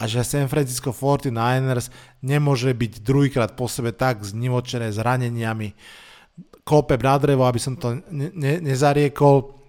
a 0.00 0.08
že 0.08 0.24
San 0.24 0.48
Francisco 0.48 0.96
49ers 0.96 1.92
nemôže 2.24 2.72
byť 2.72 3.04
druhýkrát 3.04 3.52
po 3.52 3.68
sebe 3.68 3.92
tak 3.92 4.24
znivočené 4.24 4.88
zraneniami. 4.96 5.76
Klope 6.64 6.96
na 6.96 7.20
drevo, 7.20 7.44
aby 7.44 7.60
som 7.60 7.76
to 7.76 8.00
ne- 8.08 8.32
ne- 8.32 8.64
nezariekol. 8.64 9.60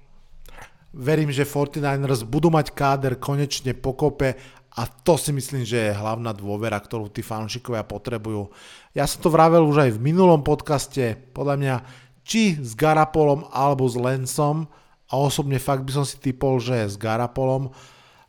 Verím, 0.96 1.36
že 1.36 1.44
49ers 1.44 2.24
budú 2.24 2.48
mať 2.48 2.72
káder 2.72 3.20
konečne 3.20 3.76
pokope 3.76 4.40
a 4.72 4.88
to 4.88 5.20
si 5.20 5.36
myslím, 5.36 5.68
že 5.68 5.92
je 5.92 6.00
hlavná 6.00 6.32
dôvera, 6.32 6.80
ktorú 6.80 7.12
tí 7.12 7.20
fanúšikovia 7.20 7.84
potrebujú. 7.84 8.48
Ja 8.96 9.04
som 9.04 9.20
to 9.20 9.28
vravel 9.28 9.68
už 9.68 9.84
aj 9.84 9.92
v 10.00 10.04
minulom 10.04 10.48
podcaste, 10.48 11.20
podľa 11.36 11.56
mňa 11.60 11.76
či 12.24 12.56
s 12.56 12.72
Garapolom 12.80 13.52
alebo 13.52 13.84
s 13.84 14.00
Lensom 14.00 14.72
a 15.12 15.14
osobne 15.20 15.60
fakt 15.60 15.84
by 15.84 15.92
som 15.92 16.06
si 16.08 16.16
typol, 16.16 16.64
že 16.64 16.88
s 16.88 16.96
Garapolom 16.96 17.76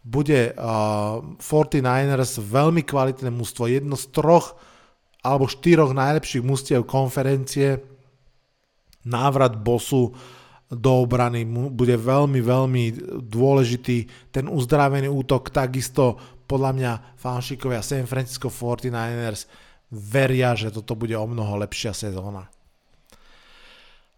bude 0.02 0.50
uh, 0.58 1.22
49ers 1.38 2.42
veľmi 2.42 2.82
kvalitné 2.82 3.30
mústvo, 3.30 3.70
jedno 3.70 3.94
z 3.94 4.10
troch 4.10 4.58
alebo 5.22 5.46
štyroch 5.46 5.94
najlepších 5.94 6.42
mústiev 6.42 6.82
konferencie. 6.82 7.78
Návrat 9.06 9.54
bosu 9.54 10.10
do 10.66 10.92
obrany 11.04 11.46
bude 11.46 11.94
veľmi, 11.94 12.40
veľmi 12.42 12.84
dôležitý. 13.22 14.30
Ten 14.34 14.50
uzdravený 14.50 15.06
útok 15.06 15.54
takisto 15.54 16.18
podľa 16.50 16.70
mňa 16.74 16.92
fanšikovia 17.20 17.84
San 17.84 18.08
Francisco 18.10 18.50
49ers 18.50 19.46
veria, 19.92 20.56
že 20.56 20.72
toto 20.72 20.98
bude 20.98 21.14
o 21.14 21.26
mnoho 21.28 21.60
lepšia 21.62 21.94
sezóna. 21.94 22.48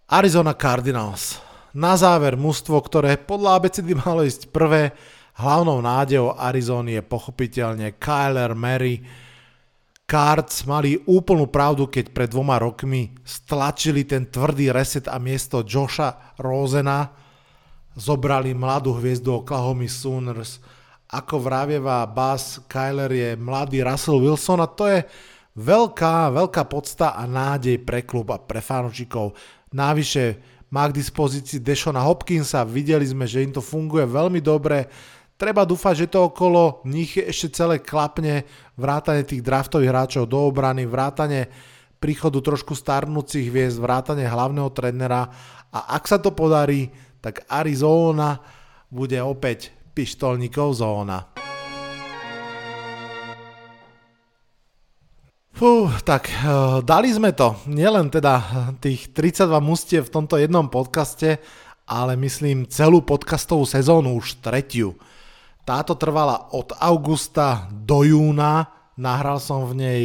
Arizona 0.08 0.54
Cardinals. 0.54 1.42
Na 1.74 1.98
záver 1.98 2.38
mužstvo, 2.38 2.78
ktoré 2.86 3.18
podľa 3.18 3.58
ABCD 3.58 3.98
malo 3.98 4.22
ísť 4.22 4.46
prvé, 4.54 4.94
hlavnou 5.38 5.82
nádejou 5.82 6.34
Arizony 6.38 6.98
je 6.98 7.02
pochopiteľne 7.02 7.98
Kyler 7.98 8.54
Mary, 8.54 9.02
Cards 10.04 10.68
mali 10.68 11.00
úplnú 11.08 11.48
pravdu, 11.48 11.88
keď 11.88 12.12
pred 12.12 12.28
dvoma 12.28 12.60
rokmi 12.60 13.16
stlačili 13.24 14.04
ten 14.04 14.28
tvrdý 14.28 14.68
reset 14.68 15.08
a 15.08 15.16
miesto 15.16 15.64
Josha 15.64 16.36
Rosena 16.36 17.08
zobrali 17.96 18.52
mladú 18.52 18.92
hviezdu 19.00 19.40
Oklahoma 19.40 19.88
Sooners. 19.88 20.60
Ako 21.08 21.40
vravieva 21.40 22.04
Bas 22.04 22.60
Kyler 22.68 23.10
je 23.16 23.30
mladý 23.40 23.80
Russell 23.80 24.20
Wilson 24.20 24.60
a 24.60 24.68
to 24.68 24.84
je 24.92 25.00
veľká, 25.56 26.34
veľká 26.36 26.62
podsta 26.68 27.16
a 27.16 27.24
nádej 27.24 27.80
pre 27.80 28.04
klub 28.04 28.28
a 28.28 28.36
pre 28.36 28.60
fanúšikov. 28.60 29.32
Navyše 29.72 30.24
má 30.68 30.90
k 30.90 31.00
dispozícii 31.00 31.62
Deshona 31.62 32.02
Hopkinsa, 32.02 32.66
videli 32.66 33.06
sme, 33.06 33.24
že 33.30 33.46
im 33.46 33.54
to 33.54 33.62
funguje 33.62 34.04
veľmi 34.04 34.42
dobre, 34.42 34.90
Treba 35.44 35.68
dúfať, 35.68 36.08
že 36.08 36.08
to 36.08 36.32
okolo 36.32 36.80
nich 36.88 37.20
ešte 37.20 37.52
celé 37.52 37.76
klapne, 37.76 38.48
vrátane 38.80 39.28
tých 39.28 39.44
draftových 39.44 39.92
hráčov 39.92 40.24
do 40.24 40.40
obrany, 40.40 40.88
vrátane 40.88 41.52
príchodu 42.00 42.40
trošku 42.40 42.72
starnúcich 42.72 43.52
hviezd, 43.52 43.76
vrátane 43.76 44.24
hlavného 44.24 44.72
trénera 44.72 45.28
a 45.68 46.00
ak 46.00 46.08
sa 46.08 46.16
to 46.16 46.32
podarí, 46.32 46.88
tak 47.20 47.44
Arizona 47.52 48.40
bude 48.88 49.20
opäť 49.20 49.68
pištolníkov 49.92 50.80
zóna. 50.80 51.28
Fú, 55.52 55.92
tak 56.08 56.32
uh, 56.40 56.80
dali 56.80 57.12
sme 57.12 57.36
to. 57.36 57.52
Nielen 57.68 58.08
teda 58.08 58.32
tých 58.80 59.12
32 59.12 59.60
mustie 59.60 60.00
v 60.00 60.08
tomto 60.08 60.40
jednom 60.40 60.72
podcaste, 60.72 61.36
ale 61.84 62.16
myslím 62.16 62.64
celú 62.64 63.04
podcastovú 63.04 63.68
sezónu, 63.68 64.16
už 64.16 64.40
tretiu. 64.40 64.96
Táto 65.64 65.96
trvala 65.96 66.52
od 66.52 66.76
augusta 66.76 67.72
do 67.72 68.04
júna, 68.04 68.68
nahral 69.00 69.40
som 69.40 69.64
v 69.64 69.72
nej 69.72 70.02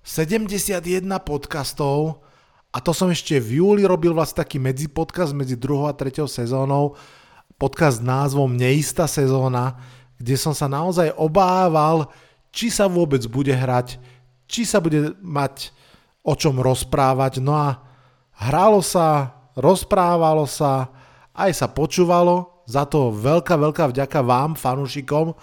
71 0.00 0.80
podcastov 1.20 2.24
a 2.72 2.80
to 2.80 2.96
som 2.96 3.12
ešte 3.12 3.36
v 3.36 3.60
júli 3.60 3.84
robil 3.84 4.16
vlastne 4.16 4.40
taký 4.40 4.56
medzipodcast 4.56 5.36
medzi 5.36 5.60
druhou 5.60 5.92
a 5.92 5.92
treťou 5.92 6.24
sezónou, 6.24 6.96
podcast 7.60 8.00
s 8.00 8.06
názvom 8.08 8.56
Neistá 8.56 9.04
sezóna, 9.04 9.76
kde 10.16 10.40
som 10.40 10.56
sa 10.56 10.72
naozaj 10.72 11.12
obával, 11.20 12.08
či 12.48 12.72
sa 12.72 12.88
vôbec 12.88 13.20
bude 13.28 13.52
hrať, 13.52 14.00
či 14.48 14.64
sa 14.64 14.80
bude 14.80 15.12
mať 15.20 15.68
o 16.24 16.32
čom 16.32 16.56
rozprávať. 16.56 17.44
No 17.44 17.52
a 17.52 17.76
hralo 18.40 18.80
sa, 18.80 19.36
rozprávalo 19.52 20.48
sa, 20.48 20.88
aj 21.36 21.52
sa 21.60 21.68
počúvalo, 21.68 22.53
za 22.64 22.88
to 22.88 23.12
veľká, 23.12 23.54
veľká 23.60 23.84
vďaka 23.92 24.20
vám, 24.24 24.56
fanúšikom. 24.56 25.36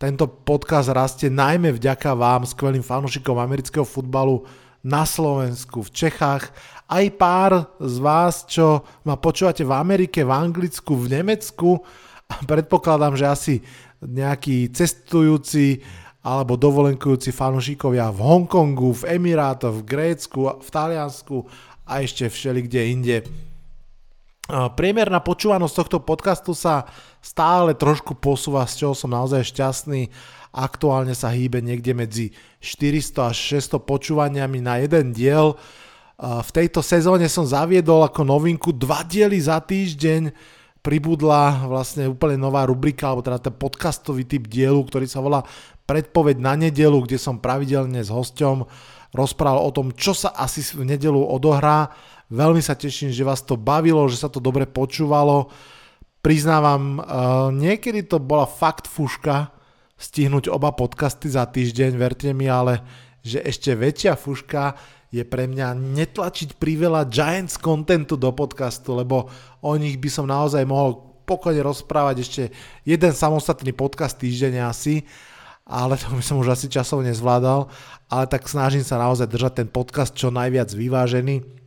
Tento 0.00 0.24
podcast 0.26 0.88
rastie 0.88 1.28
najmä 1.28 1.76
vďaka 1.76 2.16
vám, 2.16 2.48
skvelým 2.48 2.80
fanúšikom 2.80 3.36
amerického 3.36 3.84
futbalu 3.84 4.46
na 4.80 5.04
Slovensku, 5.04 5.84
v 5.84 5.90
Čechách, 5.92 6.48
aj 6.88 7.04
pár 7.20 7.52
z 7.76 7.96
vás, 8.00 8.48
čo 8.48 8.80
ma 9.04 9.20
počúvate 9.20 9.60
v 9.60 9.76
Amerike, 9.76 10.24
v 10.24 10.32
Anglicku, 10.32 10.96
v 10.96 11.20
Nemecku. 11.20 11.84
Predpokladám, 12.50 13.14
že 13.14 13.26
asi 13.28 13.54
nejakí 14.00 14.72
cestujúci 14.72 15.84
alebo 16.24 16.56
dovolenkujúci 16.56 17.32
fanúšikovia 17.32 18.08
v 18.12 18.20
Hongkongu, 18.24 19.04
v 19.04 19.20
Emirátoch, 19.20 19.84
v 19.84 19.88
Grécku, 19.88 20.48
v 20.60 20.68
Taliansku 20.68 21.44
a 21.84 22.00
ešte 22.00 22.28
všeli 22.28 22.60
kde 22.64 22.80
inde 22.88 23.16
Priemerná 24.50 25.22
počúvanosť 25.22 25.74
tohto 25.78 25.98
podcastu 26.02 26.58
sa 26.58 26.90
stále 27.22 27.70
trošku 27.78 28.18
posúva, 28.18 28.66
z 28.66 28.82
čoho 28.82 28.94
som 28.98 29.14
naozaj 29.14 29.46
šťastný. 29.46 30.10
Aktuálne 30.50 31.14
sa 31.14 31.30
hýbe 31.30 31.62
niekde 31.62 31.94
medzi 31.94 32.34
400 32.58 33.30
až 33.30 33.38
600 33.62 33.78
počúvaniami 33.86 34.58
na 34.58 34.82
jeden 34.82 35.14
diel. 35.14 35.54
V 36.18 36.50
tejto 36.50 36.82
sezóne 36.82 37.30
som 37.30 37.46
zaviedol 37.46 38.02
ako 38.02 38.26
novinku 38.26 38.74
dva 38.74 39.06
diely 39.06 39.38
za 39.38 39.62
týždeň. 39.62 40.34
Pribudla 40.82 41.70
vlastne 41.70 42.10
úplne 42.10 42.34
nová 42.34 42.66
rubrika, 42.66 43.06
alebo 43.06 43.22
teda 43.22 43.38
ten 43.38 43.54
podcastový 43.54 44.26
typ 44.26 44.50
dielu, 44.50 44.82
ktorý 44.82 45.06
sa 45.06 45.22
volá 45.22 45.46
Predpoveď 45.86 46.42
na 46.42 46.54
nedelu, 46.58 46.98
kde 47.02 47.18
som 47.18 47.38
pravidelne 47.38 48.02
s 48.02 48.10
hosťom 48.10 48.66
rozprával 49.10 49.62
o 49.62 49.74
tom, 49.74 49.90
čo 49.94 50.14
sa 50.14 50.30
asi 50.34 50.62
v 50.74 50.86
nedelu 50.86 51.18
odohrá 51.18 51.90
Veľmi 52.30 52.62
sa 52.62 52.78
teším, 52.78 53.10
že 53.10 53.26
vás 53.26 53.42
to 53.42 53.58
bavilo, 53.58 54.06
že 54.06 54.22
sa 54.22 54.30
to 54.30 54.38
dobre 54.38 54.62
počúvalo. 54.62 55.50
Priznávam, 56.22 57.02
uh, 57.02 57.50
niekedy 57.50 58.06
to 58.06 58.22
bola 58.22 58.46
fakt 58.46 58.86
fuška 58.86 59.50
stihnúť 60.00 60.48
oba 60.48 60.72
podcasty 60.72 61.28
za 61.28 61.44
týždeň, 61.44 61.92
verte 61.98 62.30
mi, 62.32 62.48
ale 62.48 62.80
že 63.20 63.44
ešte 63.44 63.76
väčšia 63.76 64.16
fuška 64.16 64.78
je 65.12 65.26
pre 65.26 65.44
mňa 65.44 65.76
netlačiť 65.76 66.56
priveľa 66.56 67.10
Giants 67.10 67.60
contentu 67.60 68.16
do 68.16 68.32
podcastu, 68.32 68.96
lebo 68.96 69.28
o 69.60 69.72
nich 69.76 70.00
by 70.00 70.08
som 70.08 70.24
naozaj 70.24 70.64
mohol 70.64 71.20
pokojne 71.28 71.60
rozprávať 71.60 72.16
ešte 72.24 72.42
jeden 72.86 73.12
samostatný 73.12 73.76
podcast 73.76 74.16
týždeň 74.16 74.64
asi, 74.64 75.04
ale 75.68 76.00
to 76.00 76.08
by 76.14 76.22
som 76.24 76.40
už 76.40 76.54
asi 76.56 76.70
časov 76.70 77.04
nezvládal, 77.04 77.68
ale 78.08 78.24
tak 78.30 78.48
snažím 78.48 78.86
sa 78.86 78.96
naozaj 79.02 79.28
držať 79.28 79.52
ten 79.60 79.68
podcast 79.68 80.16
čo 80.16 80.32
najviac 80.32 80.72
vyvážený 80.72 81.59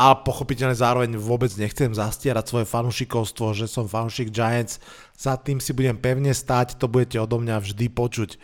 a 0.00 0.16
pochopiteľne 0.16 0.72
zároveň 0.72 1.12
vôbec 1.20 1.52
nechcem 1.60 1.92
zastierať 1.92 2.48
svoje 2.48 2.64
fanúšikovstvo, 2.64 3.52
že 3.52 3.68
som 3.68 3.84
fanúšik 3.84 4.32
Giants, 4.32 4.80
za 5.12 5.36
tým 5.36 5.60
si 5.60 5.76
budem 5.76 6.00
pevne 6.00 6.32
stáť, 6.32 6.80
to 6.80 6.88
budete 6.88 7.20
odo 7.20 7.36
mňa 7.36 7.60
vždy 7.60 7.92
počuť. 7.92 8.40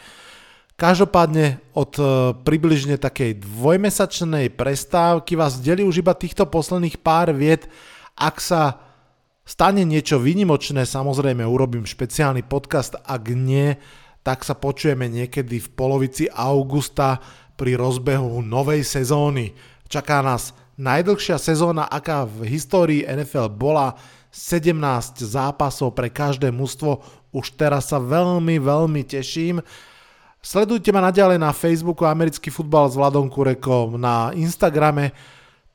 Každopádne 0.76 1.64
od 1.72 1.96
e, 1.96 2.04
približne 2.36 3.00
takej 3.00 3.40
dvojmesačnej 3.40 4.52
prestávky 4.52 5.32
vás 5.32 5.56
deli 5.64 5.80
už 5.80 6.04
iba 6.04 6.12
týchto 6.12 6.44
posledných 6.44 7.00
pár 7.00 7.32
viet. 7.32 7.72
Ak 8.12 8.36
sa 8.44 8.84
stane 9.48 9.88
niečo 9.88 10.20
výnimočné, 10.20 10.84
samozrejme 10.84 11.40
urobím 11.40 11.88
špeciálny 11.88 12.44
podcast, 12.44 13.00
ak 13.00 13.32
nie, 13.32 13.80
tak 14.20 14.44
sa 14.44 14.52
počujeme 14.52 15.08
niekedy 15.08 15.56
v 15.56 15.68
polovici 15.72 16.28
augusta 16.28 17.16
pri 17.56 17.80
rozbehu 17.80 18.44
novej 18.44 18.84
sezóny. 18.84 19.56
Čaká 19.88 20.20
nás 20.20 20.52
najdlhšia 20.76 21.40
sezóna, 21.40 21.88
aká 21.88 22.28
v 22.28 22.48
histórii 22.48 23.04
NFL 23.04 23.52
bola, 23.52 23.96
17 24.36 25.24
zápasov 25.24 25.96
pre 25.96 26.12
každé 26.12 26.52
mužstvo, 26.52 27.00
už 27.32 27.56
teraz 27.56 27.88
sa 27.88 27.96
veľmi, 27.96 28.60
veľmi 28.60 29.00
teším. 29.08 29.64
Sledujte 30.44 30.92
ma 30.92 31.00
naďalej 31.00 31.40
na 31.40 31.50
Facebooku 31.56 32.04
Americký 32.04 32.52
futbal 32.52 32.86
s 32.92 32.94
Vladom 32.94 33.32
Kurekom, 33.32 33.96
na 33.96 34.30
Instagrame. 34.36 35.16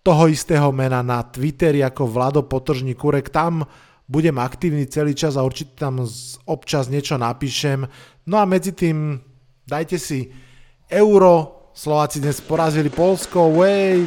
Toho 0.02 0.30
istého 0.30 0.74
mena, 0.74 1.06
na 1.06 1.22
Twitteri 1.22 1.86
ako 1.86 2.10
Vlado 2.10 2.42
Potržní 2.42 2.98
Kurek, 2.98 3.30
tam 3.30 3.62
budem 4.10 4.34
aktívny 4.42 4.90
celý 4.90 5.14
čas 5.14 5.38
a 5.38 5.46
určite 5.46 5.78
tam 5.78 6.02
občas 6.50 6.90
niečo 6.90 7.22
napíšem. 7.22 7.86
No 8.26 8.42
a 8.42 8.50
medzi 8.50 8.74
tým 8.74 9.22
dajte 9.70 10.02
si 10.02 10.30
euro, 10.90 11.62
Slováci 11.72 12.20
dnes 12.20 12.42
porazili 12.44 12.92
Polsko, 12.92 13.54
way, 13.54 14.04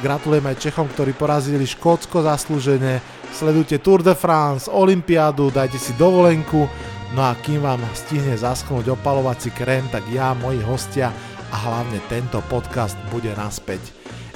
Gratulujem 0.00 0.48
aj 0.48 0.56
Čechom, 0.56 0.88
ktorí 0.88 1.12
porazili 1.12 1.68
Škótsko 1.68 2.24
zaslúžene. 2.24 3.04
Sledujte 3.36 3.76
Tour 3.84 4.00
de 4.00 4.16
France, 4.16 4.64
Olympiádu, 4.72 5.52
dajte 5.52 5.76
si 5.76 5.92
dovolenku. 6.00 6.64
No 7.12 7.20
a 7.20 7.36
kým 7.36 7.60
vám 7.60 7.84
stihne 7.92 8.32
zaschnúť 8.32 8.96
opalovací 8.96 9.52
krém, 9.52 9.84
tak 9.92 10.06
ja, 10.08 10.32
moji 10.32 10.64
hostia 10.64 11.12
a 11.52 11.56
hlavne 11.68 12.00
tento 12.08 12.40
podcast 12.48 12.96
bude 13.12 13.34
naspäť. 13.36 13.82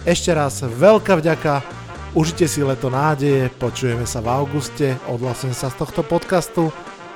Ešte 0.05 0.37
raz 0.37 0.61
veľká 0.61 1.17
vďaka, 1.17 1.65
užite 2.13 2.45
si 2.45 2.61
leto 2.61 2.93
nádeje, 2.93 3.49
počujeme 3.57 4.05
sa 4.05 4.21
v 4.21 4.29
auguste, 4.37 5.01
odhlasujem 5.09 5.57
sa 5.57 5.73
z 5.73 5.81
tohto 5.81 6.05
podcastu. 6.05 6.69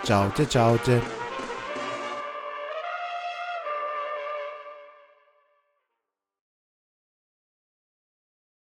Čaute, 0.06 0.48
čaute. 0.48 1.17